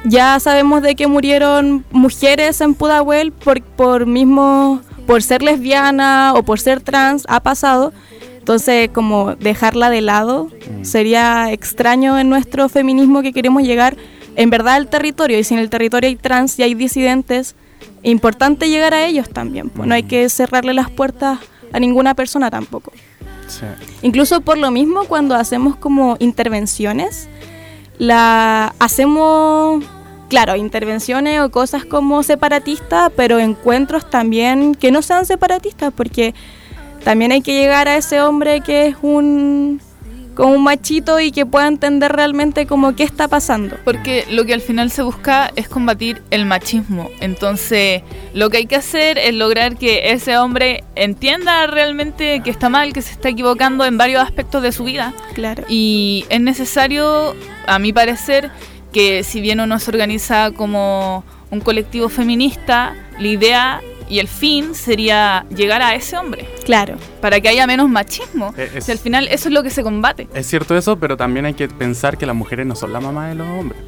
ya 0.05 0.39
sabemos 0.41 0.83
de 0.83 0.95
que 0.95 1.07
murieron 1.07 1.85
mujeres 1.91 2.61
en 2.61 2.75
Pudahuel 2.75 3.33
por, 3.33 3.63
por 3.63 4.05
mismo, 4.07 4.81
por 5.07 5.23
ser 5.23 5.43
lesbiana 5.43 6.35
o 6.37 6.43
por 6.43 6.61
ser 6.61 6.81
trans, 6.81 7.25
ha 7.29 7.41
pasado. 7.41 7.93
Entonces, 8.47 8.91
como 8.91 9.35
dejarla 9.35 9.91
de 9.91 10.03
lado 10.03 10.49
sería 10.83 11.51
extraño 11.51 12.17
en 12.17 12.29
nuestro 12.29 12.69
feminismo 12.69 13.21
que 13.21 13.33
queremos 13.33 13.65
llegar 13.65 13.97
en 14.37 14.51
verdad 14.51 14.75
al 14.75 14.87
territorio. 14.87 15.37
Y 15.37 15.43
si 15.43 15.55
en 15.55 15.59
el 15.59 15.69
territorio 15.69 16.07
hay 16.07 16.15
trans 16.15 16.57
y 16.61 16.63
hay 16.63 16.75
disidentes, 16.75 17.57
importante 18.05 18.69
llegar 18.69 18.95
a 18.95 19.05
ellos 19.05 19.29
también. 19.29 19.69
pues, 19.69 19.89
No 19.89 19.97
hay 19.97 20.05
que 20.05 20.29
cerrarle 20.29 20.75
las 20.75 20.91
puertas 20.91 21.41
a 21.73 21.81
ninguna 21.81 22.15
persona 22.15 22.49
tampoco. 22.49 22.93
Sí. 23.49 23.67
Incluso 24.03 24.41
por 24.43 24.59
lo 24.59 24.71
mismo, 24.71 25.07
cuando 25.07 25.35
hacemos 25.35 25.75
como 25.75 26.17
intervenciones, 26.21 27.29
la 27.99 28.77
hacemos, 28.79 29.83
claro, 30.29 30.55
intervenciones 30.55 31.41
o 31.41 31.51
cosas 31.51 31.85
como 31.85 32.23
separatistas, 32.23 33.11
pero 33.17 33.41
encuentros 33.41 34.09
también 34.09 34.77
que 34.77 34.93
no 34.93 35.03
sean 35.03 35.27
separatistas, 35.27 35.93
porque 35.93 36.33
también 37.07 37.31
hay 37.31 37.41
que 37.41 37.53
llegar 37.53 37.87
a 37.87 37.97
ese 37.97 38.21
hombre 38.21 38.63
que 38.63 38.89
es 38.89 38.97
un 39.01 39.81
como 40.35 40.55
un 40.55 40.65
machito 40.65 41.21
y 41.21 41.31
que 41.31 41.47
pueda 41.47 41.69
entender 41.69 42.11
realmente 42.11 42.67
como 42.67 42.97
qué 42.97 43.05
está 43.05 43.29
pasando. 43.29 43.77
Porque 43.85 44.25
lo 44.29 44.45
que 44.45 44.53
al 44.53 44.61
final 44.61 44.91
se 44.91 45.03
busca 45.03 45.53
es 45.55 45.69
combatir 45.69 46.21
el 46.33 46.47
machismo. 46.47 47.09
Entonces, 47.21 48.03
lo 48.35 48.51
que 48.51 48.57
hay 48.57 48.67
que 48.67 48.75
hacer 48.75 49.19
es 49.19 49.33
lograr 49.35 49.77
que 49.77 50.11
ese 50.11 50.37
hombre 50.37 50.83
entienda 50.97 51.69
realmente 51.69 52.41
que 52.41 52.51
está 52.51 52.69
mal, 52.71 52.93
que 52.93 53.03
se 53.03 53.13
está 53.13 53.29
equivocando 53.29 53.85
en 53.85 53.97
varios 53.97 54.21
aspectos 54.21 54.65
de 54.65 54.73
su 54.73 54.83
vida. 54.83 55.15
Claro. 55.33 55.63
Y 55.69 56.25
es 56.29 56.41
necesario, 56.41 57.37
a 57.69 57.79
mi 57.79 57.93
parecer, 57.93 58.51
que 58.93 59.23
si 59.23 59.41
bien 59.41 59.61
uno 59.61 59.79
se 59.79 59.93
organiza 59.93 60.51
como 60.51 61.23
un 61.53 61.61
colectivo 61.61 62.09
feminista, 62.09 62.97
la 63.21 63.29
idea 63.29 63.81
y 64.09 64.19
el 64.21 64.29
fin 64.29 64.75
sería 64.75 65.45
llegar 65.55 65.83
a 65.83 65.95
ese 65.95 66.17
hombre, 66.17 66.49
Claro. 66.65 66.97
para 67.21 67.41
que 67.41 67.49
haya 67.49 67.67
menos 67.67 67.89
machismo. 67.89 68.55
Eh, 68.57 68.71
es- 68.77 68.85
Si 68.85 68.93
al 68.93 68.99
final 68.99 69.29
eso 69.29 69.49
es 69.49 69.55
lo 69.55 69.63
que 69.63 69.71
se 69.71 69.83
combate. 69.83 70.29
Es 70.35 70.47
cierto 70.47 70.77
eso, 70.77 70.97
pero 70.99 71.17
también 71.17 71.47
hay 71.47 71.55
que 71.55 71.69
pensar 71.69 72.17
que 72.19 72.27
las 72.27 72.37
mujeres 72.37 72.67
no 72.67 72.75
son 72.77 72.93
la 72.93 73.01
mamá 73.01 73.29
de 73.29 73.35
los 73.35 73.49
hombres. 73.49 73.81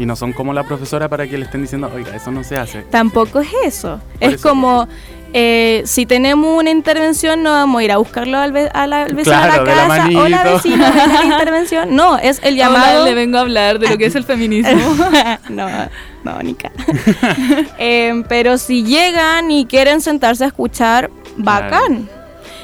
Y 0.00 0.06
no 0.06 0.16
son 0.16 0.32
como 0.32 0.54
la 0.54 0.64
profesora 0.64 1.08
para 1.10 1.26
que 1.28 1.36
le 1.36 1.44
estén 1.44 1.60
diciendo, 1.60 1.90
oiga, 1.94 2.16
eso 2.16 2.30
no 2.30 2.42
se 2.42 2.56
hace. 2.56 2.82
Tampoco 2.84 3.40
es 3.40 3.48
eso. 3.66 4.00
Por 4.18 4.28
es 4.28 4.34
eso. 4.36 4.48
como, 4.48 4.88
eh, 5.34 5.82
si 5.84 6.06
tenemos 6.06 6.58
una 6.58 6.70
intervención, 6.70 7.42
no 7.42 7.52
vamos 7.52 7.80
a 7.80 7.84
ir 7.84 7.92
a 7.92 7.98
buscarlo 7.98 8.38
al, 8.38 8.50
ve- 8.52 8.70
a 8.72 8.86
la, 8.86 9.02
al 9.02 9.14
vecino 9.14 9.36
Claro, 9.36 9.52
a 9.62 9.64
la 9.66 9.74
la 9.74 9.74
casa. 9.74 9.88
manito. 9.88 10.20
Hola 10.22 10.42
vecino, 10.44 10.76
ven 10.90 11.10
a 11.10 11.22
la 11.22 11.24
intervención. 11.38 11.94
No, 11.94 12.16
es 12.16 12.40
el 12.42 12.56
llamado. 12.56 13.04
le 13.04 13.12
vengo 13.12 13.36
a 13.36 13.42
hablar 13.42 13.78
de 13.78 13.88
lo 13.90 13.98
que 13.98 14.06
es 14.06 14.14
el 14.14 14.24
feminismo. 14.32 14.72
no, 15.50 15.68
no, 16.24 16.42
Nica. 16.42 16.70
Em, 17.76 18.24
pero 18.24 18.56
si 18.56 18.82
llegan 18.84 19.50
y 19.50 19.66
quieren 19.66 20.00
sentarse 20.00 20.44
a 20.44 20.46
escuchar, 20.46 21.10
bacán. 21.36 22.08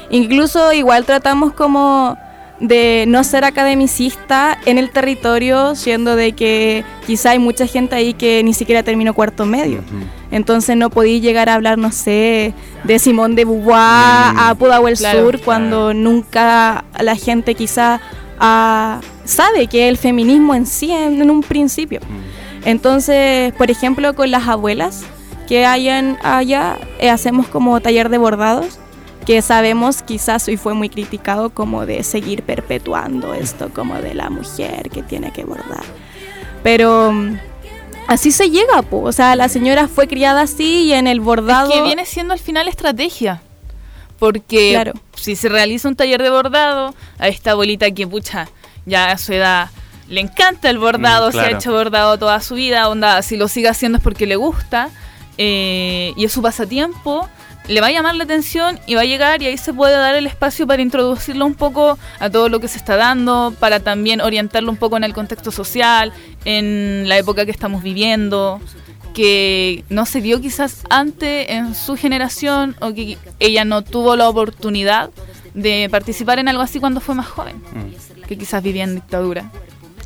Incluso 0.09 0.73
igual 0.73 1.05
tratamos 1.05 1.53
como 1.53 2.17
de 2.59 3.05
no 3.07 3.23
ser 3.23 3.43
academicista 3.45 4.57
en 4.65 4.77
el 4.77 4.89
territorio, 4.89 5.75
siendo 5.75 6.15
de 6.15 6.31
que 6.33 6.83
quizá 7.05 7.31
hay 7.31 7.39
mucha 7.39 7.67
gente 7.67 7.95
ahí 7.95 8.13
que 8.13 8.41
ni 8.43 8.53
siquiera 8.53 8.81
terminó 8.83 9.13
cuarto 9.13 9.45
medio. 9.45 9.81
Entonces 10.31 10.75
no 10.75 10.89
podí 10.89 11.19
llegar 11.21 11.49
a 11.49 11.53
hablar, 11.53 11.77
no 11.77 11.91
sé, 11.91 12.53
de 12.83 12.99
Simón 12.99 13.35
de 13.35 13.45
Beauvoir 13.45 14.33
Mm, 14.33 14.39
a 14.39 14.55
Pudahuel 14.57 14.97
claro, 14.97 15.19
Sur 15.21 15.41
cuando 15.41 15.93
nunca 15.93 16.83
la 16.99 17.15
gente 17.15 17.53
quizá 17.55 18.01
ah, 18.39 18.99
sabe 19.23 19.67
que 19.67 19.87
el 19.87 19.97
feminismo 19.97 20.53
en 20.55 20.65
sí 20.65 20.91
en, 20.91 21.21
en 21.21 21.29
un 21.31 21.41
principio. 21.43 21.99
Mm. 22.01 22.67
Entonces, 22.67 23.53
por 23.53 23.71
ejemplo, 23.71 24.15
con 24.15 24.31
las 24.31 24.47
abuelas 24.47 25.03
que 25.47 25.65
hay 25.65 25.87
en- 25.89 26.17
allá, 26.23 26.77
eh, 26.99 27.09
hacemos 27.09 27.47
como 27.47 27.79
taller 27.79 28.09
de 28.09 28.17
bordados, 28.17 28.79
que 29.27 29.41
sabemos 29.41 30.03
quizás 30.03 30.47
y 30.47 30.55
fue 30.55 30.73
muy 30.73 30.87
criticado 30.87 31.49
como 31.49 31.85
de 31.85 32.01
seguir 32.03 32.43
perpetuando 32.43 33.33
esto 33.33 33.69
como 33.73 33.95
de 33.95 34.13
la 34.13 34.29
mujer 34.29 34.89
que 34.89 35.03
tiene 35.03 35.33
que 35.33 35.43
bordar. 35.43 35.83
Pero 36.63 37.11
mm, 37.11 37.37
así 38.07 38.31
se 38.31 38.49
llega, 38.49 38.81
po. 38.83 39.01
o 39.01 39.11
sea, 39.11 39.35
la 39.35 39.49
señora 39.49 39.89
fue 39.89 40.07
criada 40.07 40.43
así 40.43 40.85
y 40.85 40.93
en 40.93 41.07
el 41.07 41.19
bordado... 41.19 41.69
que 41.69 41.81
viene 41.81 42.05
siendo 42.05 42.31
al 42.33 42.39
final 42.39 42.69
estrategia. 42.69 43.41
Porque 44.17 44.71
Claro. 44.71 44.93
si 45.17 45.35
se 45.35 45.49
realiza 45.49 45.89
un 45.89 45.97
taller 45.97 46.23
de 46.23 46.29
bordado, 46.29 46.95
a 47.19 47.27
esta 47.27 47.51
abuelita 47.51 47.91
que, 47.91 48.07
pucha, 48.07 48.47
ya 48.85 49.11
a 49.11 49.17
su 49.17 49.33
edad 49.33 49.69
le 50.07 50.21
encanta 50.21 50.69
el 50.69 50.77
bordado, 50.77 51.31
Mm, 51.31 51.33
se 51.33 51.39
ha 51.41 51.51
hecho 51.51 51.73
bordado 51.73 52.17
toda 52.17 52.39
su 52.39 52.55
vida, 52.55 52.87
onda, 52.87 53.21
si 53.23 53.35
lo 53.35 53.49
sigue 53.49 53.67
haciendo 53.67 53.97
es 53.97 54.03
porque 54.05 54.25
le 54.25 54.37
gusta, 54.37 54.89
eh, 55.37 56.13
y 56.15 56.23
es 56.23 56.31
su 56.31 56.41
pasatiempo, 56.41 57.27
le 57.67 57.81
va 57.81 57.87
a 57.87 57.91
llamar 57.91 58.15
la 58.15 58.23
atención 58.23 58.79
y 58.87 58.95
va 58.95 59.01
a 59.01 59.05
llegar 59.05 59.41
y 59.41 59.47
ahí 59.47 59.57
se 59.57 59.73
puede 59.73 59.93
dar 59.95 60.15
el 60.15 60.25
espacio 60.27 60.65
para 60.67 60.81
introducirlo 60.81 61.45
un 61.45 61.55
poco 61.55 61.97
a 62.19 62.29
todo 62.29 62.49
lo 62.49 62.59
que 62.59 62.67
se 62.67 62.77
está 62.77 62.95
dando, 62.95 63.53
para 63.59 63.79
también 63.81 64.21
orientarlo 64.21 64.71
un 64.71 64.77
poco 64.77 64.97
en 64.97 65.03
el 65.03 65.13
contexto 65.13 65.51
social, 65.51 66.13
en 66.45 67.07
la 67.09 67.17
época 67.17 67.45
que 67.45 67.51
estamos 67.51 67.83
viviendo, 67.83 68.61
que 69.13 69.83
no 69.89 70.05
se 70.05 70.21
dio 70.21 70.39
quizás 70.39 70.83
antes 70.89 71.49
en 71.49 71.75
su 71.75 71.95
generación 71.97 72.75
o 72.79 72.93
que 72.93 73.17
ella 73.39 73.65
no 73.65 73.81
tuvo 73.83 74.15
la 74.15 74.29
oportunidad 74.29 75.09
de 75.53 75.87
participar 75.89 76.39
en 76.39 76.47
algo 76.47 76.61
así 76.61 76.79
cuando 76.79 76.99
fue 77.01 77.15
más 77.15 77.27
joven, 77.27 77.57
Mm. 77.57 78.21
que 78.27 78.37
quizás 78.37 78.61
vivía 78.61 78.83
en 78.83 78.95
dictadura. 78.95 79.51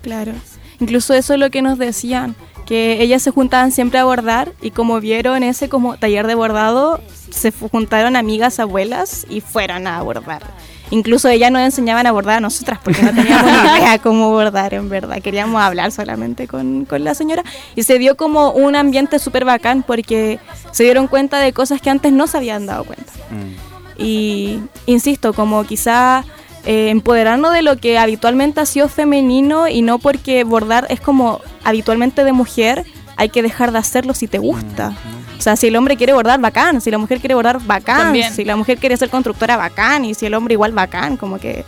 Claro. 0.01 0.31
Incluso 0.79 1.13
eso 1.13 1.33
es 1.33 1.39
lo 1.39 1.49
que 1.51 1.61
nos 1.61 1.77
decían, 1.77 2.35
que 2.71 3.01
ellas 3.01 3.21
se 3.21 3.31
juntaban 3.31 3.73
siempre 3.73 3.99
a 3.99 4.05
bordar 4.05 4.53
y 4.61 4.71
como 4.71 5.01
vieron 5.01 5.43
ese 5.43 5.67
como 5.67 5.97
taller 5.97 6.25
de 6.25 6.35
bordado, 6.35 7.01
se 7.29 7.51
juntaron 7.51 8.15
amigas 8.15 8.61
abuelas 8.61 9.27
y 9.29 9.41
fueron 9.41 9.87
a 9.87 10.01
bordar. 10.01 10.41
Incluso 10.89 11.27
ellas 11.27 11.51
nos 11.51 11.63
enseñaban 11.63 12.07
a 12.07 12.13
bordar 12.13 12.37
a 12.37 12.39
nosotras 12.39 12.79
porque 12.81 13.03
no 13.03 13.13
teníamos 13.13 13.51
ni 13.51 13.57
idea 13.77 13.99
cómo 13.99 14.29
bordar 14.29 14.73
en 14.73 14.87
verdad. 14.87 15.21
Queríamos 15.21 15.61
hablar 15.61 15.91
solamente 15.91 16.47
con, 16.47 16.85
con 16.85 17.03
la 17.03 17.13
señora 17.13 17.43
y 17.75 17.83
se 17.83 17.99
dio 17.99 18.15
como 18.15 18.51
un 18.51 18.77
ambiente 18.77 19.19
súper 19.19 19.43
bacán 19.43 19.83
porque 19.83 20.39
se 20.71 20.85
dieron 20.85 21.07
cuenta 21.07 21.39
de 21.39 21.51
cosas 21.51 21.81
que 21.81 21.89
antes 21.89 22.13
no 22.13 22.25
se 22.25 22.37
habían 22.37 22.67
dado 22.67 22.85
cuenta. 22.85 23.11
Mm. 23.31 24.01
Y 24.01 24.61
insisto, 24.85 25.33
como 25.33 25.65
quizá 25.65 26.23
eh, 26.63 26.87
empoderarnos 26.89 27.51
de 27.51 27.63
lo 27.63 27.75
que 27.75 27.97
habitualmente 27.97 28.61
ha 28.61 28.65
sido 28.65 28.87
femenino 28.87 29.67
y 29.67 29.81
no 29.81 29.99
porque 29.99 30.45
bordar 30.45 30.87
es 30.89 31.01
como 31.01 31.41
habitualmente 31.63 32.23
de 32.23 32.31
mujer, 32.33 32.85
hay 33.17 33.29
que 33.29 33.41
dejar 33.41 33.71
de 33.71 33.79
hacerlo 33.79 34.13
si 34.13 34.27
te 34.27 34.37
gusta. 34.37 34.93
O 35.37 35.41
sea, 35.41 35.55
si 35.55 35.67
el 35.67 35.75
hombre 35.75 35.97
quiere 35.97 36.13
bordar, 36.13 36.39
bacán. 36.39 36.81
Si 36.81 36.91
la 36.91 36.97
mujer 36.97 37.19
quiere 37.19 37.35
bordar, 37.35 37.59
bacán. 37.61 37.97
También. 37.97 38.33
Si 38.33 38.45
la 38.45 38.55
mujer 38.55 38.77
quiere 38.77 38.95
ser 38.97 39.09
constructora, 39.09 39.57
bacán. 39.57 40.05
Y 40.05 40.13
si 40.13 40.25
el 40.27 40.33
hombre 40.33 40.53
igual, 40.53 40.71
bacán. 40.71 41.17
Como 41.17 41.39
que 41.39 41.65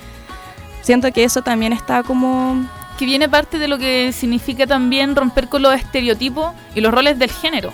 siento 0.81 1.11
que 1.11 1.23
eso 1.23 1.41
también 1.41 1.73
está 1.73 2.03
como... 2.03 2.67
Que 2.97 3.05
viene 3.05 3.27
parte 3.27 3.57
de 3.57 3.67
lo 3.67 3.79
que 3.79 4.11
significa 4.13 4.67
también 4.67 5.15
romper 5.15 5.49
con 5.49 5.63
los 5.63 5.73
estereotipos 5.73 6.53
y 6.75 6.81
los 6.81 6.93
roles 6.93 7.17
del 7.17 7.31
género. 7.31 7.73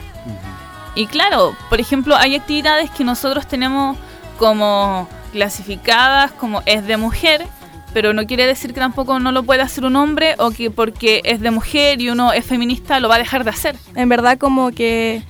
Y 0.95 1.07
claro, 1.07 1.53
por 1.69 1.81
ejemplo, 1.81 2.15
hay 2.15 2.35
actividades 2.35 2.89
que 2.91 3.03
nosotros 3.03 3.45
tenemos 3.45 3.97
como 4.37 5.09
clasificadas 5.33 6.31
como 6.31 6.63
es 6.65 6.85
de 6.87 6.97
mujer, 6.97 7.45
pero 7.93 8.13
no 8.13 8.25
quiere 8.27 8.45
decir 8.45 8.73
que 8.73 8.79
tampoco 8.79 9.19
no 9.19 9.31
lo 9.31 9.43
pueda 9.43 9.63
hacer 9.63 9.85
un 9.85 9.95
hombre 9.95 10.35
o 10.37 10.51
que 10.51 10.69
porque 10.71 11.21
es 11.23 11.39
de 11.41 11.51
mujer 11.51 12.01
y 12.01 12.09
uno 12.09 12.33
es 12.33 12.45
feminista 12.45 12.99
lo 12.99 13.09
va 13.09 13.15
a 13.15 13.19
dejar 13.19 13.43
de 13.43 13.49
hacer. 13.49 13.75
En 13.95 14.09
verdad 14.09 14.37
como 14.37 14.71
que 14.71 15.23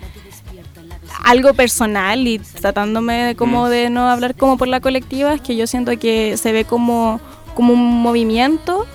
algo 1.23 1.53
personal 1.53 2.27
y 2.27 2.39
tratándome 2.39 3.13
de 3.25 3.35
como 3.35 3.65
Mm. 3.65 3.69
de 3.69 3.89
no 3.89 4.09
hablar 4.09 4.35
como 4.35 4.57
por 4.57 4.67
la 4.67 4.79
colectiva 4.79 5.33
es 5.33 5.41
que 5.41 5.55
yo 5.55 5.67
siento 5.67 5.97
que 5.97 6.37
se 6.37 6.51
ve 6.51 6.65
como, 6.65 7.19
como 7.55 7.73
un 7.73 8.01
movimiento 8.01 8.85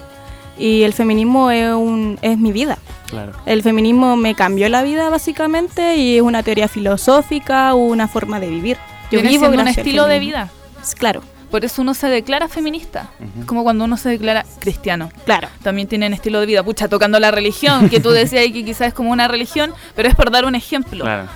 y 0.58 0.82
el 0.82 0.92
feminismo 0.92 1.50
es, 1.50 1.72
un, 1.72 2.18
es 2.22 2.38
mi 2.38 2.52
vida. 2.52 2.78
Claro. 3.08 3.32
El 3.46 3.62
feminismo 3.62 4.16
me 4.16 4.34
cambió 4.34 4.68
la 4.68 4.82
vida 4.82 5.08
básicamente 5.10 5.96
y 5.96 6.16
es 6.16 6.22
una 6.22 6.42
teoría 6.42 6.68
filosófica, 6.68 7.74
una 7.74 8.08
forma 8.08 8.40
de 8.40 8.48
vivir. 8.48 8.76
Yo 9.10 9.20
vivo 9.22 9.46
un 9.46 9.68
estilo 9.68 10.06
de 10.06 10.18
vida. 10.18 10.50
Claro, 10.98 11.22
Por 11.54 11.64
eso 11.64 11.82
uno 11.82 11.94
se 11.94 12.08
declara 12.08 12.48
feminista. 12.48 13.10
Es 13.38 13.44
como 13.44 13.62
cuando 13.62 13.84
uno 13.84 13.96
se 13.96 14.08
declara 14.08 14.44
cristiano. 14.58 15.10
claro. 15.24 15.46
También 15.62 15.86
tienen 15.86 16.12
estilo 16.12 16.40
de 16.40 16.46
vida. 16.46 16.64
Pucha, 16.64 16.88
tocando 16.88 17.20
la 17.20 17.30
religión, 17.30 17.88
que 17.88 18.00
tú 18.00 18.10
decías 18.10 18.42
que 18.46 18.64
quizás 18.64 18.88
es 18.88 18.92
como 18.92 19.12
una 19.12 19.28
religión, 19.28 19.72
pero 19.94 20.08
es 20.08 20.16
por 20.16 20.32
dar 20.32 20.46
un 20.46 20.56
ejemplo. 20.56 21.04
Claro. 21.04 21.28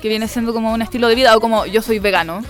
Que 0.00 0.08
viene 0.08 0.26
siendo 0.26 0.52
como 0.52 0.72
un 0.72 0.82
estilo 0.82 1.06
de 1.06 1.14
vida 1.14 1.36
o 1.36 1.40
como 1.40 1.64
yo 1.66 1.80
soy 1.80 2.00
vegano. 2.00 2.42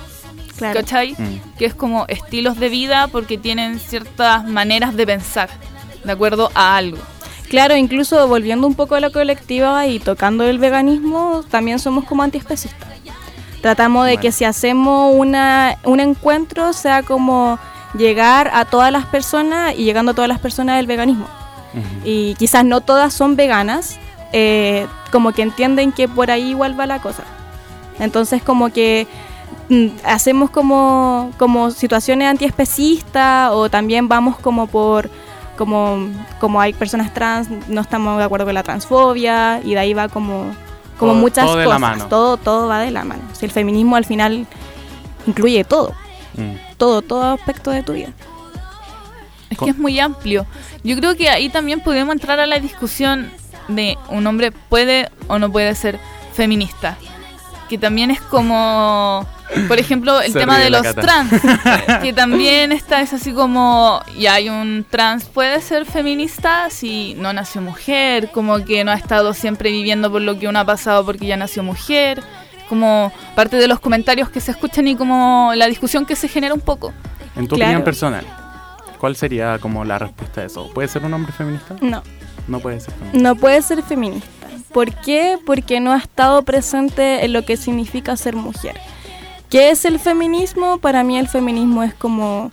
claro. 0.56 0.80
¿Cachai? 0.80 1.12
Mm. 1.12 1.58
Que 1.58 1.66
es 1.66 1.74
como 1.74 2.06
estilos 2.08 2.58
de 2.58 2.70
vida 2.70 3.08
porque 3.08 3.36
tienen 3.36 3.78
ciertas 3.78 4.46
maneras 4.46 4.96
de 4.96 5.06
pensar. 5.06 5.50
De 6.04 6.12
acuerdo 6.12 6.50
a 6.54 6.78
algo. 6.78 6.96
Claro, 7.50 7.76
incluso 7.76 8.26
volviendo 8.26 8.66
un 8.66 8.74
poco 8.74 8.94
a 8.94 9.00
la 9.00 9.10
colectiva 9.10 9.86
y 9.86 9.98
tocando 9.98 10.44
el 10.44 10.58
veganismo, 10.58 11.44
también 11.50 11.78
somos 11.78 12.06
como 12.06 12.22
antiespecistas. 12.22 12.88
Tratamos 13.62 14.04
de 14.04 14.12
Bueno. 14.12 14.22
que 14.22 14.32
si 14.32 14.44
hacemos 14.44 15.14
una, 15.14 15.78
un 15.84 16.00
encuentro 16.00 16.72
sea 16.72 17.02
como 17.02 17.58
llegar 17.94 18.50
a 18.52 18.64
todas 18.64 18.92
las 18.92 19.06
personas 19.06 19.74
y 19.76 19.84
llegando 19.84 20.12
a 20.12 20.14
todas 20.14 20.28
las 20.28 20.40
personas 20.40 20.76
del 20.76 20.86
veganismo. 20.86 21.26
Y 22.04 22.34
quizás 22.34 22.66
no 22.66 22.82
todas 22.82 23.14
son 23.14 23.34
veganas, 23.34 23.98
eh, 24.32 24.86
como 25.10 25.32
que 25.32 25.40
entienden 25.40 25.90
que 25.90 26.06
por 26.06 26.30
ahí 26.30 26.50
igual 26.50 26.78
va 26.78 26.86
la 26.86 27.00
cosa. 27.00 27.22
Entonces 27.98 28.42
como 28.42 28.70
que 28.70 29.06
mm, 29.70 29.86
hacemos 30.04 30.50
como, 30.50 31.30
como 31.38 31.70
situaciones 31.70 32.28
antiespecistas 32.28 33.52
o 33.52 33.70
también 33.70 34.08
vamos 34.08 34.38
como 34.38 34.66
por 34.66 35.08
como, 35.56 36.08
como 36.40 36.60
hay 36.60 36.72
personas 36.72 37.12
trans, 37.14 37.48
no 37.68 37.82
estamos 37.82 38.18
de 38.18 38.24
acuerdo 38.24 38.46
con 38.46 38.54
la 38.54 38.62
transfobia 38.62 39.60
y 39.62 39.74
de 39.74 39.78
ahí 39.78 39.94
va 39.94 40.08
como, 40.08 40.46
como 40.98 41.12
Todo- 41.12 41.20
muchas 41.20 41.44
todo 41.46 41.56
de 41.56 41.66
la 41.66 41.74
cosas. 41.76 41.80
mano. 41.80 42.06
Todo, 42.08 42.36
todo 42.36 42.68
va 42.68 42.80
de 42.80 42.90
la 42.90 43.04
mano. 43.04 43.22
Si 43.32 43.44
el 43.46 43.50
feminismo 43.52 43.96
al 43.96 44.04
final 44.04 44.46
incluye 45.26 45.64
todo, 45.64 45.94
Mm. 46.34 46.52
todo, 46.76 47.02
todo 47.02 47.32
aspecto 47.34 47.70
de 47.70 47.82
tu 47.82 47.92
vida. 47.92 48.08
Es 49.50 49.58
que 49.58 49.70
es 49.70 49.76
muy 49.78 50.00
amplio. 50.00 50.46
Yo 50.82 50.96
creo 50.96 51.14
que 51.16 51.28
ahí 51.28 51.48
también 51.50 51.80
podemos 51.80 52.14
entrar 52.14 52.40
a 52.40 52.46
la 52.46 52.58
discusión 52.58 53.30
de 53.68 53.98
un 54.08 54.26
hombre 54.26 54.50
puede 54.50 55.10
o 55.28 55.38
no 55.38 55.52
puede 55.52 55.74
ser 55.74 55.98
feminista. 56.32 56.96
Que 57.68 57.78
también 57.78 58.10
es 58.10 58.20
como, 58.20 59.26
por 59.66 59.78
ejemplo, 59.78 60.20
el 60.20 60.32
Se 60.32 60.38
tema 60.40 60.58
de 60.58 60.68
los 60.70 60.82
Cata. 60.82 61.00
trans. 61.00 61.32
que 62.02 62.12
también 62.12 62.70
está, 62.72 63.00
es 63.00 63.12
así 63.14 63.32
como, 63.32 64.00
y 64.16 64.26
hay 64.26 64.48
un 64.50 64.84
trans, 64.88 65.24
puede 65.24 65.60
ser 65.62 65.86
feminista 65.86 66.68
si 66.68 67.14
no 67.14 67.32
nació 67.32 67.62
mujer, 67.62 68.30
como 68.30 68.62
que 68.64 68.84
no 68.84 68.90
ha 68.90 68.96
estado 68.96 69.32
siempre 69.32 69.70
viviendo 69.70 70.10
por 70.12 70.20
lo 70.20 70.38
que 70.38 70.48
uno 70.48 70.58
ha 70.58 70.64
pasado 70.66 71.04
porque 71.06 71.26
ya 71.26 71.36
nació 71.36 71.62
mujer. 71.62 72.22
Como 72.68 73.12
parte 73.34 73.56
de 73.56 73.68
los 73.68 73.80
comentarios 73.80 74.30
que 74.30 74.40
se 74.40 74.50
escuchan 74.50 74.88
y 74.88 74.96
como 74.96 75.52
la 75.54 75.66
discusión 75.66 76.06
que 76.06 76.16
se 76.16 76.26
genera 76.28 76.54
un 76.54 76.60
poco. 76.60 76.92
En 77.36 77.46
tu 77.46 77.56
Claro. 77.56 77.68
opinión 77.70 77.84
personal, 77.84 78.24
¿cuál 78.98 79.14
sería 79.16 79.58
como 79.58 79.84
la 79.84 79.98
respuesta 79.98 80.40
a 80.40 80.44
eso? 80.44 80.70
¿Puede 80.72 80.88
ser 80.88 81.04
un 81.04 81.12
hombre 81.12 81.32
feminista? 81.32 81.74
No. 81.82 82.02
No 82.48 82.60
puede 82.60 82.80
ser 82.80 82.94
feminista. 82.94 83.18
No 83.28 83.34
puede 83.36 83.60
ser 83.62 83.82
feminista. 83.82 84.41
¿Por 84.72 84.94
qué? 84.94 85.38
Porque 85.44 85.80
no 85.80 85.92
ha 85.92 85.98
estado 85.98 86.42
presente 86.42 87.24
en 87.24 87.32
lo 87.32 87.44
que 87.44 87.56
significa 87.56 88.16
ser 88.16 88.36
mujer. 88.36 88.80
¿Qué 89.50 89.70
es 89.70 89.84
el 89.84 89.98
feminismo? 89.98 90.78
Para 90.78 91.04
mí 91.04 91.18
el 91.18 91.28
feminismo 91.28 91.82
es 91.82 91.92
como 91.92 92.50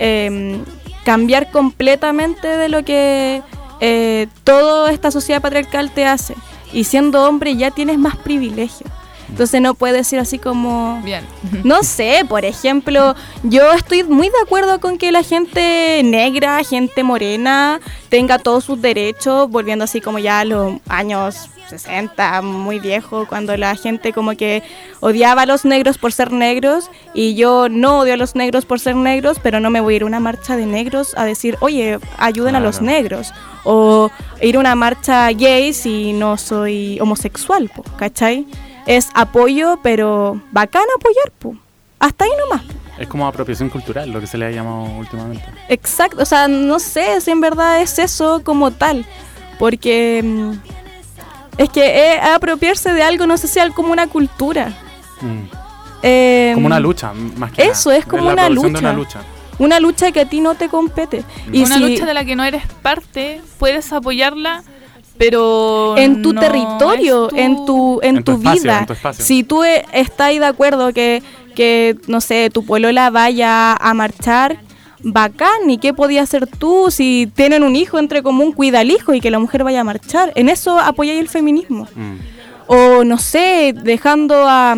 em, 0.00 0.64
cambiar 1.04 1.50
completamente 1.50 2.48
de 2.48 2.68
lo 2.68 2.84
que 2.84 3.42
eh, 3.80 4.26
toda 4.42 4.90
esta 4.90 5.10
sociedad 5.10 5.40
patriarcal 5.40 5.90
te 5.92 6.06
hace. 6.06 6.34
Y 6.72 6.84
siendo 6.84 7.24
hombre 7.28 7.56
ya 7.56 7.70
tienes 7.70 7.98
más 7.98 8.16
privilegio. 8.16 8.86
Entonces 9.28 9.60
no 9.60 9.74
puedes 9.74 9.96
decir 9.96 10.18
así 10.18 10.38
como... 10.38 11.00
Bien. 11.04 11.24
No 11.62 11.84
sé, 11.84 12.24
por 12.28 12.44
ejemplo, 12.44 13.14
yo 13.44 13.72
estoy 13.72 14.02
muy 14.02 14.28
de 14.28 14.40
acuerdo 14.42 14.80
con 14.80 14.98
que 14.98 15.12
la 15.12 15.22
gente 15.22 16.02
negra, 16.04 16.62
gente 16.64 17.04
morena, 17.04 17.80
tenga 18.08 18.38
todos 18.40 18.64
sus 18.64 18.82
derechos, 18.82 19.48
volviendo 19.48 19.84
así 19.84 20.00
como 20.00 20.18
ya 20.18 20.40
a 20.40 20.44
los 20.44 20.74
años 20.88 21.48
60, 21.70 22.42
muy 22.42 22.78
viejo, 22.78 23.26
cuando 23.26 23.56
la 23.56 23.74
gente 23.76 24.12
como 24.12 24.32
que 24.36 24.62
odiaba 25.00 25.42
a 25.42 25.46
los 25.46 25.64
negros 25.64 25.98
por 25.98 26.12
ser 26.12 26.32
negros 26.32 26.90
y 27.14 27.34
yo 27.34 27.68
no 27.68 28.00
odio 28.00 28.14
a 28.14 28.16
los 28.16 28.34
negros 28.34 28.66
por 28.66 28.80
ser 28.80 28.96
negros, 28.96 29.38
pero 29.42 29.60
no 29.60 29.70
me 29.70 29.80
voy 29.80 29.94
a 29.94 29.96
ir 29.96 30.02
a 30.02 30.06
una 30.06 30.20
marcha 30.20 30.56
de 30.56 30.66
negros 30.66 31.14
a 31.16 31.24
decir, 31.24 31.56
oye, 31.60 31.98
ayuden 32.18 32.56
a 32.56 32.60
los 32.60 32.80
negros. 32.80 33.32
O 33.64 34.10
ir 34.40 34.56
a 34.56 34.60
una 34.60 34.74
marcha 34.74 35.28
gay 35.32 35.72
si 35.72 36.12
no 36.12 36.36
soy 36.36 36.98
homosexual, 37.00 37.70
po, 37.74 37.82
¿cachai? 37.96 38.46
Es 38.86 39.08
apoyo, 39.14 39.78
pero 39.82 40.40
bacán 40.50 40.84
apoyar, 40.96 41.30
po. 41.38 41.56
Hasta 41.98 42.24
ahí 42.24 42.30
nomás. 42.40 42.62
Es 42.98 43.08
como 43.08 43.26
apropiación 43.26 43.70
cultural, 43.70 44.10
lo 44.10 44.20
que 44.20 44.26
se 44.26 44.36
le 44.36 44.46
ha 44.46 44.50
llamado 44.50 44.84
últimamente. 44.98 45.44
Exacto, 45.68 46.22
o 46.22 46.26
sea, 46.26 46.48
no 46.48 46.78
sé 46.78 47.20
si 47.22 47.30
en 47.30 47.40
verdad 47.40 47.80
es 47.80 47.98
eso 47.98 48.42
como 48.44 48.72
tal, 48.72 49.06
porque 49.58 50.22
mm, 50.22 50.52
es 51.62 51.68
que 51.68 52.14
es 52.14 52.22
apropiarse 52.22 52.92
de 52.94 53.02
algo, 53.02 53.26
no 53.26 53.36
sé 53.36 53.46
si 53.46 53.58
es 53.58 53.70
como 53.74 53.92
una 53.92 54.06
cultura. 54.06 54.68
Mm. 55.20 55.42
Eh, 56.02 56.52
Como 56.54 56.66
una 56.66 56.80
lucha, 56.80 57.12
más 57.12 57.52
que 57.52 57.62
Eso, 57.62 57.90
nada. 57.90 57.98
es 57.98 58.06
como 58.06 58.28
una 58.30 58.48
lucha. 58.48 59.20
Una 59.58 59.78
lucha 59.78 60.10
que 60.10 60.20
a 60.20 60.24
ti 60.24 60.40
no 60.40 60.54
te 60.54 60.70
compete. 60.70 61.22
Y 61.52 61.62
una 61.62 61.74
si 61.74 61.80
lucha 61.80 62.06
de 62.06 62.14
la 62.14 62.24
que 62.24 62.34
no 62.34 62.44
eres 62.44 62.62
parte, 62.80 63.42
puedes 63.58 63.92
apoyarla, 63.92 64.62
pero 65.18 65.98
en 65.98 66.22
tu 66.22 66.32
no 66.32 66.40
territorio, 66.40 67.28
en 67.34 67.66
tu, 67.66 68.00
en 68.02 68.16
En 68.16 68.24
tu 68.24 68.32
tu 68.32 68.38
espacio, 68.38 68.62
vida, 68.62 68.78
en 68.78 68.86
tu 68.86 69.22
si 69.22 69.44
tú 69.44 69.62
eh, 69.62 69.84
estás 69.92 70.30
de 70.30 70.46
acuerdo 70.46 70.94
que, 70.94 71.22
que, 71.54 71.98
no 72.06 72.22
sé, 72.22 72.48
tu 72.48 72.64
polola 72.64 73.10
vaya 73.10 73.74
a 73.74 73.92
marchar, 73.92 74.56
bacán, 75.02 75.68
¿y 75.68 75.78
qué 75.78 75.92
podías 75.94 76.24
hacer 76.24 76.46
tú 76.46 76.90
si 76.90 77.30
tienen 77.34 77.62
un 77.62 77.76
hijo 77.76 77.98
entre 77.98 78.22
común, 78.22 78.52
cuida 78.52 78.80
al 78.80 78.90
hijo 78.90 79.14
y 79.14 79.20
que 79.20 79.30
la 79.30 79.38
mujer 79.38 79.64
vaya 79.64 79.80
a 79.80 79.84
marchar? 79.84 80.32
En 80.34 80.48
eso 80.48 80.78
apoyáis 80.78 81.20
el 81.20 81.28
feminismo. 81.28 81.86
Mm. 81.94 82.16
O 82.66 83.04
no 83.04 83.18
sé, 83.18 83.74
dejando 83.74 84.46
a, 84.46 84.76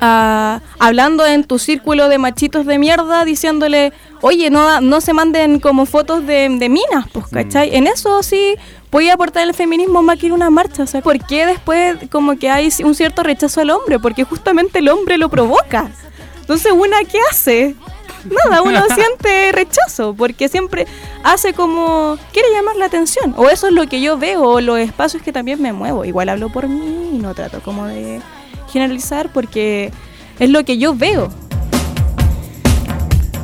a- 0.00 0.60
hablando 0.78 1.26
en 1.26 1.44
tu 1.44 1.58
círculo 1.58 2.08
de 2.08 2.18
machitos 2.18 2.66
de 2.66 2.78
mierda, 2.78 3.24
diciéndole, 3.24 3.92
oye, 4.20 4.50
no, 4.50 4.80
no 4.80 5.00
se 5.00 5.12
manden 5.12 5.60
como 5.60 5.86
fotos 5.86 6.26
de, 6.26 6.48
de 6.58 6.68
minas, 6.68 7.06
pues, 7.12 7.26
¿cachai? 7.30 7.74
En 7.76 7.86
eso 7.86 8.22
sí 8.22 8.54
voy 8.90 9.08
a 9.08 9.14
aportar 9.14 9.46
el 9.46 9.54
feminismo 9.54 10.02
más 10.02 10.18
que 10.18 10.26
ir 10.26 10.32
una 10.32 10.50
marcha. 10.50 10.84
O 10.84 10.86
sea, 10.86 11.00
¿por 11.02 11.18
qué 11.26 11.46
después 11.46 11.96
como 12.10 12.36
que 12.38 12.48
hay 12.50 12.68
un 12.84 12.94
cierto 12.94 13.22
rechazo 13.22 13.60
al 13.60 13.70
hombre? 13.70 13.98
Porque 13.98 14.24
justamente 14.24 14.78
el 14.78 14.88
hombre 14.88 15.18
lo 15.18 15.28
provoca. 15.28 15.90
Entonces, 16.40 16.72
¿una 16.72 16.98
qué 17.10 17.18
hace? 17.30 17.74
Nada, 18.24 18.62
uno 18.62 18.80
siente 18.94 19.52
rechazo, 19.52 20.14
porque 20.14 20.48
siempre 20.48 20.86
hace 21.22 21.52
como, 21.52 22.18
quiere 22.32 22.48
llamar 22.52 22.76
la 22.76 22.86
atención. 22.86 23.34
O 23.36 23.48
eso 23.50 23.68
es 23.68 23.72
lo 23.72 23.86
que 23.86 24.00
yo 24.00 24.18
veo, 24.18 24.42
o 24.42 24.60
los 24.60 24.78
espacios 24.78 25.22
que 25.22 25.32
también 25.32 25.60
me 25.60 25.72
muevo. 25.72 26.04
Igual 26.04 26.28
hablo 26.28 26.48
por 26.50 26.68
mí 26.68 27.10
y 27.14 27.18
no 27.18 27.34
trato 27.34 27.60
como 27.60 27.86
de 27.86 28.20
generalizar, 28.70 29.32
porque 29.32 29.92
es 30.38 30.50
lo 30.50 30.64
que 30.64 30.78
yo 30.78 30.94
veo. 30.94 31.30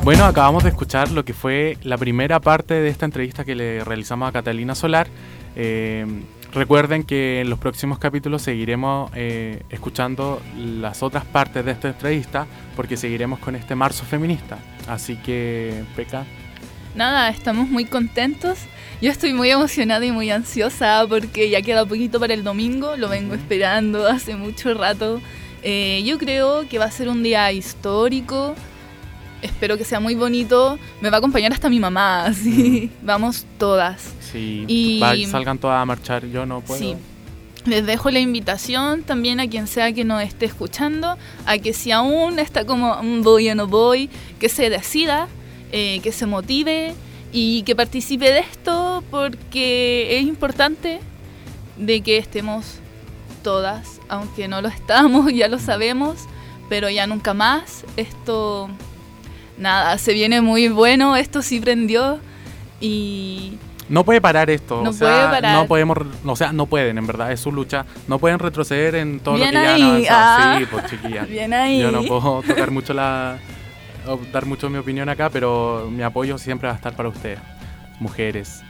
Bueno, 0.03 0.25
acabamos 0.25 0.63
de 0.63 0.69
escuchar 0.69 1.11
lo 1.11 1.23
que 1.23 1.33
fue 1.33 1.77
la 1.83 1.95
primera 1.97 2.39
parte 2.39 2.73
de 2.73 2.89
esta 2.89 3.05
entrevista 3.05 3.45
que 3.45 3.53
le 3.53 3.83
realizamos 3.83 4.27
a 4.27 4.31
Catalina 4.31 4.73
Solar. 4.73 5.07
Eh, 5.55 6.07
recuerden 6.53 7.03
que 7.03 7.41
en 7.41 7.49
los 7.49 7.59
próximos 7.59 7.99
capítulos 7.99 8.41
seguiremos 8.41 9.11
eh, 9.15 9.63
escuchando 9.69 10.41
las 10.57 11.03
otras 11.03 11.25
partes 11.25 11.63
de 11.65 11.71
esta 11.71 11.89
entrevista 11.89 12.47
porque 12.75 12.97
seguiremos 12.97 13.39
con 13.39 13.55
este 13.55 13.75
marzo 13.75 14.05
feminista. 14.05 14.59
Así 14.87 15.15
que, 15.17 15.83
Peca, 15.95 16.25
Nada, 16.95 17.29
estamos 17.29 17.69
muy 17.69 17.85
contentos. 17.85 18.59
Yo 19.01 19.11
estoy 19.11 19.33
muy 19.33 19.49
emocionada 19.49 20.05
y 20.05 20.11
muy 20.11 20.29
ansiosa 20.29 21.05
porque 21.07 21.49
ya 21.49 21.61
queda 21.61 21.85
poquito 21.85 22.19
para 22.19 22.33
el 22.33 22.43
domingo, 22.43 22.97
lo 22.97 23.07
vengo 23.07 23.33
esperando 23.33 24.07
hace 24.07 24.35
mucho 24.35 24.73
rato. 24.73 25.21
Eh, 25.63 26.01
yo 26.05 26.17
creo 26.17 26.67
que 26.67 26.79
va 26.79 26.85
a 26.85 26.91
ser 26.91 27.07
un 27.07 27.23
día 27.23 27.51
histórico, 27.51 28.55
espero 29.41 29.77
que 29.77 29.83
sea 29.85 29.99
muy 29.99 30.15
bonito, 30.15 30.77
me 31.01 31.09
va 31.09 31.17
a 31.17 31.19
acompañar 31.19 31.51
hasta 31.53 31.69
mi 31.69 31.79
mamá, 31.79 32.25
así, 32.25 32.91
vamos 33.01 33.45
todas. 33.57 34.01
si 34.31 34.65
Y- 34.67 34.99
va- 34.99 35.15
salgan 35.29 35.57
todas 35.57 35.81
a 35.81 35.85
marchar, 35.85 36.25
yo 36.27 36.45
no 36.45 36.61
puedo. 36.61 36.79
Sí. 36.79 36.95
Les 37.65 37.85
dejo 37.85 38.09
la 38.09 38.19
invitación 38.19 39.03
también 39.03 39.39
a 39.39 39.47
quien 39.47 39.67
sea 39.67 39.93
que 39.93 40.03
nos 40.03 40.23
esté 40.23 40.45
escuchando, 40.47 41.15
a 41.45 41.57
que 41.59 41.73
si 41.73 41.91
aún 41.91 42.39
está 42.39 42.65
como 42.65 42.95
"Mm, 43.03 43.21
voy 43.21 43.49
o 43.51 43.55
no 43.55 43.67
voy, 43.67 44.09
que 44.39 44.49
se 44.49 44.69
decida, 44.71 45.27
eh, 45.71 45.99
que 46.01 46.11
se 46.11 46.25
motive 46.25 46.95
y 47.31 47.61
que 47.61 47.75
participe 47.75 48.31
de 48.31 48.39
esto 48.39 49.03
porque 49.11 50.17
es 50.17 50.23
importante 50.25 50.99
de 51.77 52.01
que 52.01 52.17
estemos 52.17 52.65
todas, 53.43 53.99
aunque 54.09 54.47
no 54.47 54.61
lo 54.61 54.67
estamos, 54.67 55.31
ya 55.33 55.47
lo 55.47 55.59
sabemos, 55.59 56.17
pero 56.67 56.89
ya 56.89 57.05
nunca 57.05 57.33
más. 57.35 57.85
Esto, 57.95 58.69
nada, 59.61 59.97
se 59.97 60.13
viene 60.13 60.41
muy 60.41 60.67
bueno, 60.67 61.15
esto 61.15 61.41
sí 61.41 61.59
prendió 61.59 62.19
y 62.81 63.57
No 63.89 64.03
puede 64.03 64.19
parar 64.21 64.49
esto. 64.49 64.81
No 64.83 64.89
o 64.89 64.93
sea, 64.93 65.07
puede 65.07 65.27
parar. 65.29 65.55
No 65.55 65.67
podemos, 65.67 65.97
o 66.25 66.35
sea, 66.35 66.51
no 66.51 66.65
pueden, 66.65 66.97
en 66.97 67.05
verdad, 67.07 67.31
es 67.31 67.39
su 67.39 67.51
lucha. 67.51 67.85
No 68.07 68.19
pueden 68.19 68.39
retroceder 68.39 68.95
en 68.95 69.19
todo 69.19 69.35
Bien 69.35 69.53
lo 69.53 69.59
que 69.59 69.65
ya 69.65 69.75
han 69.75 69.81
ahí, 69.81 70.05
avanzado. 70.07 70.19
ah. 70.39 70.55
Sí, 70.59 70.65
pues 70.69 70.85
chiquilla. 70.89 71.23
bien 71.29 71.53
ahí. 71.53 71.79
Yo 71.79 71.91
no 71.91 72.03
puedo 72.03 72.41
tocar 72.41 72.71
mucho 72.71 72.93
la. 72.93 73.37
dar 74.33 74.45
mucho 74.45 74.69
mi 74.69 74.77
opinión 74.79 75.07
acá, 75.09 75.29
pero 75.29 75.87
mi 75.91 76.03
apoyo 76.03 76.37
siempre 76.37 76.67
va 76.67 76.73
a 76.73 76.77
estar 76.77 76.95
para 76.95 77.09
ustedes, 77.09 77.39
mujeres 77.99 78.63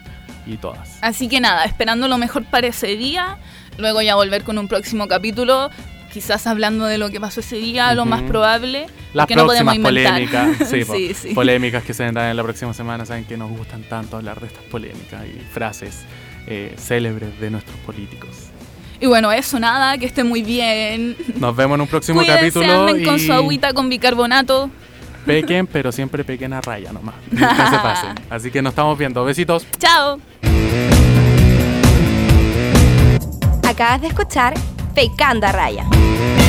y 0.45 0.57
todas. 0.57 0.97
Así 1.01 1.29
que 1.29 1.39
nada, 1.39 1.63
esperando 1.65 2.07
lo 2.07 2.17
mejor 2.17 2.43
para 2.45 2.67
ese 2.67 2.95
día, 2.97 3.37
luego 3.77 4.01
ya 4.01 4.15
volver 4.15 4.43
con 4.43 4.57
un 4.57 4.67
próximo 4.67 5.07
capítulo, 5.07 5.69
quizás 6.11 6.45
hablando 6.45 6.85
de 6.85 6.97
lo 6.97 7.09
que 7.09 7.19
pasó 7.19 7.39
ese 7.39 7.55
día, 7.55 7.93
lo 7.93 8.05
más 8.05 8.21
probable. 8.23 8.87
Las 9.13 9.27
que 9.27 9.33
próximas 9.33 9.77
polémicas, 9.79 10.57
sí, 10.69 10.83
sí, 10.83 11.13
sí. 11.13 11.33
polémicas 11.33 11.83
que 11.83 11.93
se 11.93 12.03
vendrán 12.03 12.29
en 12.29 12.37
la 12.37 12.43
próxima 12.43 12.73
semana, 12.73 13.05
saben 13.05 13.25
que 13.25 13.37
nos 13.37 13.49
gustan 13.49 13.83
tanto 13.83 14.17
hablar 14.17 14.39
de 14.39 14.47
estas 14.47 14.63
polémicas 14.65 15.25
y 15.25 15.39
frases 15.53 16.01
eh, 16.47 16.75
célebres 16.77 17.39
de 17.39 17.49
nuestros 17.49 17.77
políticos. 17.77 18.29
Y 18.99 19.07
bueno, 19.07 19.31
eso 19.31 19.59
nada, 19.59 19.97
que 19.97 20.05
esté 20.05 20.23
muy 20.23 20.43
bien. 20.43 21.17
Nos 21.39 21.55
vemos 21.55 21.75
en 21.75 21.81
un 21.81 21.87
próximo 21.87 22.19
Cuídense, 22.19 22.39
capítulo. 22.39 22.81
Anden 22.81 23.01
y... 23.01 23.03
con 23.03 23.19
su 23.19 23.33
agüita 23.33 23.73
con 23.73 23.89
bicarbonato. 23.89 24.69
Pequen, 25.25 25.67
pero 25.67 25.91
siempre 25.91 26.23
pequen 26.23 26.53
a 26.53 26.61
raya 26.61 26.91
nomás. 26.91 27.15
Así 28.29 28.51
que 28.51 28.61
nos 28.61 28.71
estamos 28.71 28.97
viendo. 28.97 29.23
Besitos. 29.23 29.65
Chao. 29.79 30.19
Acabas 33.63 34.01
de 34.01 34.07
escuchar 34.07 34.53
Fecanda 34.93 35.51
Raya. 35.51 36.40